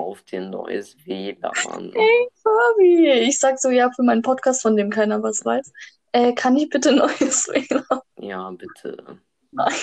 Kauf 0.00 0.22
dir 0.22 0.40
ein 0.40 0.48
neues 0.48 0.96
WLAN. 1.04 1.92
Fabi, 1.92 3.10
ich 3.10 3.38
sag 3.38 3.58
so, 3.58 3.68
ja, 3.68 3.90
für 3.90 4.02
meinen 4.02 4.22
Podcast, 4.22 4.62
von 4.62 4.74
dem 4.74 4.88
keiner 4.88 5.22
was 5.22 5.44
weiß. 5.44 5.74
Äh, 6.12 6.32
kann 6.32 6.56
ich 6.56 6.70
bitte 6.70 6.92
neues 6.96 7.46
WLAN? 7.48 8.00
Ja, 8.18 8.50
bitte. 8.50 9.20
Nein. 9.50 9.74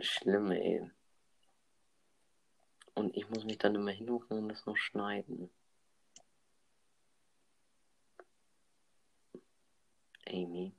Schlimm, 0.00 0.50
ey. 0.50 0.90
Und 2.94 3.16
ich 3.16 3.30
muss 3.30 3.44
mich 3.44 3.58
dann 3.58 3.76
immer 3.76 3.92
hinhocken 3.92 4.38
und 4.38 4.48
das 4.48 4.66
noch 4.66 4.76
schneiden. 4.76 5.48
Amy. 10.26 10.74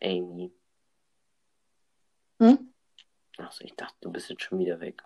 Amy. 0.00 0.50
Hm? 2.38 2.69
Achso, 3.40 3.64
ich 3.64 3.74
dachte, 3.74 3.96
du 4.00 4.10
bist 4.10 4.28
jetzt 4.30 4.42
schon 4.42 4.58
wieder 4.58 4.80
weg. 4.80 5.02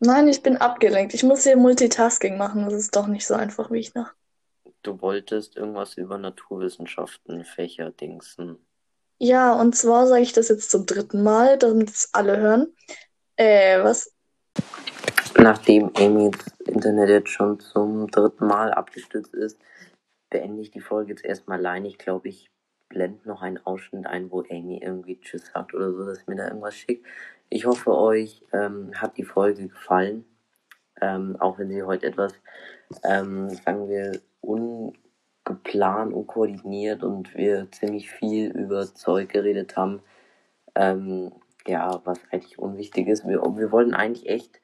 Nein, 0.00 0.28
ich 0.28 0.42
bin 0.42 0.56
abgelenkt. 0.56 1.14
Ich 1.14 1.22
muss 1.22 1.44
hier 1.44 1.56
Multitasking 1.56 2.36
machen. 2.36 2.64
Das 2.64 2.74
ist 2.74 2.94
doch 2.94 3.06
nicht 3.06 3.26
so 3.26 3.34
einfach, 3.34 3.70
wie 3.70 3.78
ich 3.78 3.94
nach. 3.94 4.14
Du 4.82 5.00
wolltest 5.00 5.56
irgendwas 5.56 5.94
über 5.94 6.18
Naturwissenschaften, 6.18 7.44
Fächer, 7.44 7.90
Dingsen. 7.90 8.58
Ja, 9.18 9.52
und 9.54 9.74
zwar 9.74 10.06
sage 10.06 10.22
ich 10.22 10.32
das 10.32 10.48
jetzt 10.48 10.70
zum 10.70 10.86
dritten 10.86 11.22
Mal, 11.22 11.58
damit 11.58 11.90
es 11.90 12.10
alle 12.12 12.36
hören. 12.38 12.74
Äh, 13.36 13.82
was? 13.82 14.14
Nachdem 15.36 15.90
Amy's 15.96 16.38
Internet 16.66 17.08
jetzt 17.08 17.30
schon 17.30 17.58
zum 17.58 18.08
dritten 18.10 18.46
Mal 18.46 18.72
abgestürzt 18.72 19.34
ist, 19.34 19.58
beende 20.30 20.62
ich 20.62 20.70
die 20.70 20.80
Folge 20.80 21.10
jetzt 21.10 21.24
erstmal 21.24 21.58
allein. 21.58 21.84
Ich 21.84 21.98
glaube, 21.98 22.28
ich 22.28 22.50
blende 22.88 23.28
noch 23.28 23.42
einen 23.42 23.58
Ausschnitt 23.58 24.06
ein, 24.06 24.30
wo 24.30 24.42
Amy 24.50 24.78
irgendwie 24.82 25.20
Tschüss 25.20 25.50
sagt 25.52 25.74
oder 25.74 25.92
so, 25.92 26.06
dass 26.06 26.26
mir 26.26 26.36
da 26.36 26.48
irgendwas 26.48 26.76
schickt. 26.76 27.06
Ich 27.50 27.64
hoffe, 27.64 27.96
euch 27.96 28.44
ähm, 28.52 28.92
hat 28.94 29.16
die 29.16 29.24
Folge 29.24 29.68
gefallen. 29.68 30.24
Ähm, 31.00 31.36
auch 31.38 31.58
wenn 31.58 31.68
sie 31.70 31.82
heute 31.82 32.06
etwas, 32.06 32.34
ähm, 33.04 33.48
sagen 33.50 33.88
wir, 33.88 34.20
ungeplant 34.40 36.12
und 36.12 36.26
koordiniert 36.26 37.02
und 37.02 37.34
wir 37.34 37.70
ziemlich 37.70 38.10
viel 38.10 38.50
über 38.50 38.92
Zeug 38.94 39.30
geredet 39.30 39.76
haben. 39.76 40.02
Ähm, 40.74 41.32
ja, 41.66 42.00
was 42.04 42.18
eigentlich 42.30 42.58
unwichtig 42.58 43.08
ist. 43.08 43.26
Wir, 43.26 43.40
wir 43.40 43.72
wollten 43.72 43.94
eigentlich 43.94 44.28
echt 44.28 44.60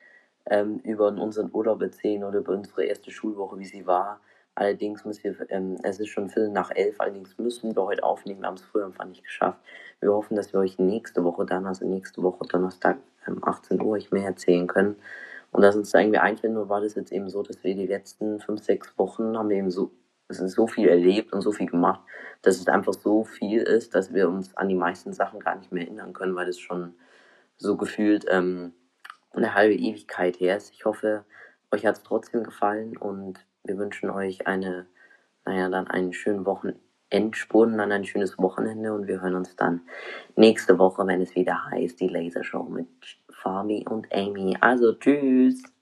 ähm, 0.46 0.80
über 0.80 1.08
unseren 1.08 1.50
Urlaub 1.52 1.80
erzählen 1.80 2.24
oder 2.24 2.40
über 2.40 2.52
unsere 2.52 2.84
erste 2.84 3.10
Schulwoche, 3.10 3.58
wie 3.58 3.64
sie 3.64 3.86
war. 3.86 4.20
Allerdings 4.56 5.04
müssen 5.04 5.24
wir, 5.24 5.50
ähm, 5.50 5.78
es 5.82 5.98
ist 5.98 6.08
schon 6.08 6.30
Viertel 6.30 6.50
nach 6.50 6.70
elf, 6.70 7.00
allerdings 7.00 7.36
müssen 7.38 7.74
wir 7.74 7.82
heute 7.82 8.04
aufnehmen, 8.04 8.42
wir 8.42 8.46
haben 8.46 8.54
es 8.54 8.62
früher 8.62 8.86
einfach 8.86 9.04
nicht 9.04 9.24
geschafft. 9.24 9.58
Wir 10.00 10.12
hoffen, 10.12 10.36
dass 10.36 10.52
wir 10.52 10.60
euch 10.60 10.78
nächste 10.78 11.24
Woche 11.24 11.44
dann, 11.44 11.66
also 11.66 11.86
nächste 11.86 12.22
Woche 12.22 12.46
Donnerstag, 12.46 12.98
ähm, 13.26 13.40
18 13.42 13.80
Uhr, 13.80 13.92
euch 13.92 14.12
mehr 14.12 14.26
erzählen 14.26 14.66
können. 14.66 14.96
Und 15.50 15.62
dass 15.62 15.76
uns 15.76 15.92
irgendwie 15.92 16.18
einfällt, 16.18 16.52
nur 16.52 16.68
war 16.68 16.80
das 16.80 16.94
jetzt 16.94 17.12
eben 17.12 17.28
so, 17.28 17.42
dass 17.42 17.62
wir 17.64 17.74
die 17.74 17.86
letzten 17.86 18.40
fünf, 18.40 18.62
sechs 18.62 18.96
Wochen 18.98 19.36
haben 19.36 19.48
wir 19.48 19.56
eben 19.56 19.70
so, 19.70 19.92
es 20.28 20.40
ist 20.40 20.54
so 20.54 20.66
viel 20.66 20.88
erlebt 20.88 21.32
und 21.32 21.42
so 21.42 21.52
viel 21.52 21.66
gemacht, 21.66 22.00
dass 22.42 22.56
es 22.58 22.68
einfach 22.68 22.94
so 22.94 23.24
viel 23.24 23.62
ist, 23.62 23.94
dass 23.94 24.12
wir 24.12 24.28
uns 24.28 24.56
an 24.56 24.68
die 24.68 24.74
meisten 24.74 25.12
Sachen 25.12 25.40
gar 25.40 25.56
nicht 25.56 25.72
mehr 25.72 25.84
erinnern 25.84 26.12
können, 26.12 26.34
weil 26.34 26.48
es 26.48 26.58
schon 26.58 26.94
so 27.56 27.76
gefühlt 27.76 28.24
ähm, 28.28 28.72
eine 29.32 29.54
halbe 29.54 29.74
Ewigkeit 29.74 30.38
her 30.40 30.56
ist. 30.56 30.72
Ich 30.72 30.84
hoffe, 30.84 31.24
euch 31.72 31.86
hat 31.86 31.96
es 31.96 32.02
trotzdem 32.02 32.44
gefallen 32.44 32.96
und 32.96 33.44
wir 33.64 33.78
wünschen 33.78 34.10
euch 34.10 34.46
eine, 34.46 34.86
naja, 35.44 35.68
dann 35.68 35.88
einen 35.88 36.12
schönen 36.12 36.46
Wochenendspurt 36.46 37.68
und 37.70 37.78
dann 37.78 37.92
ein 37.92 38.04
schönes 38.04 38.38
Wochenende 38.38 38.92
und 38.92 39.06
wir 39.06 39.20
hören 39.20 39.34
uns 39.34 39.56
dann 39.56 39.80
nächste 40.36 40.78
Woche, 40.78 41.06
wenn 41.06 41.20
es 41.20 41.34
wieder 41.34 41.70
heißt, 41.70 42.00
die 42.00 42.08
Lasershow 42.08 42.64
mit 42.64 42.88
Fabi 43.30 43.84
und 43.88 44.12
Amy. 44.12 44.56
Also 44.60 44.92
tschüss! 44.94 45.73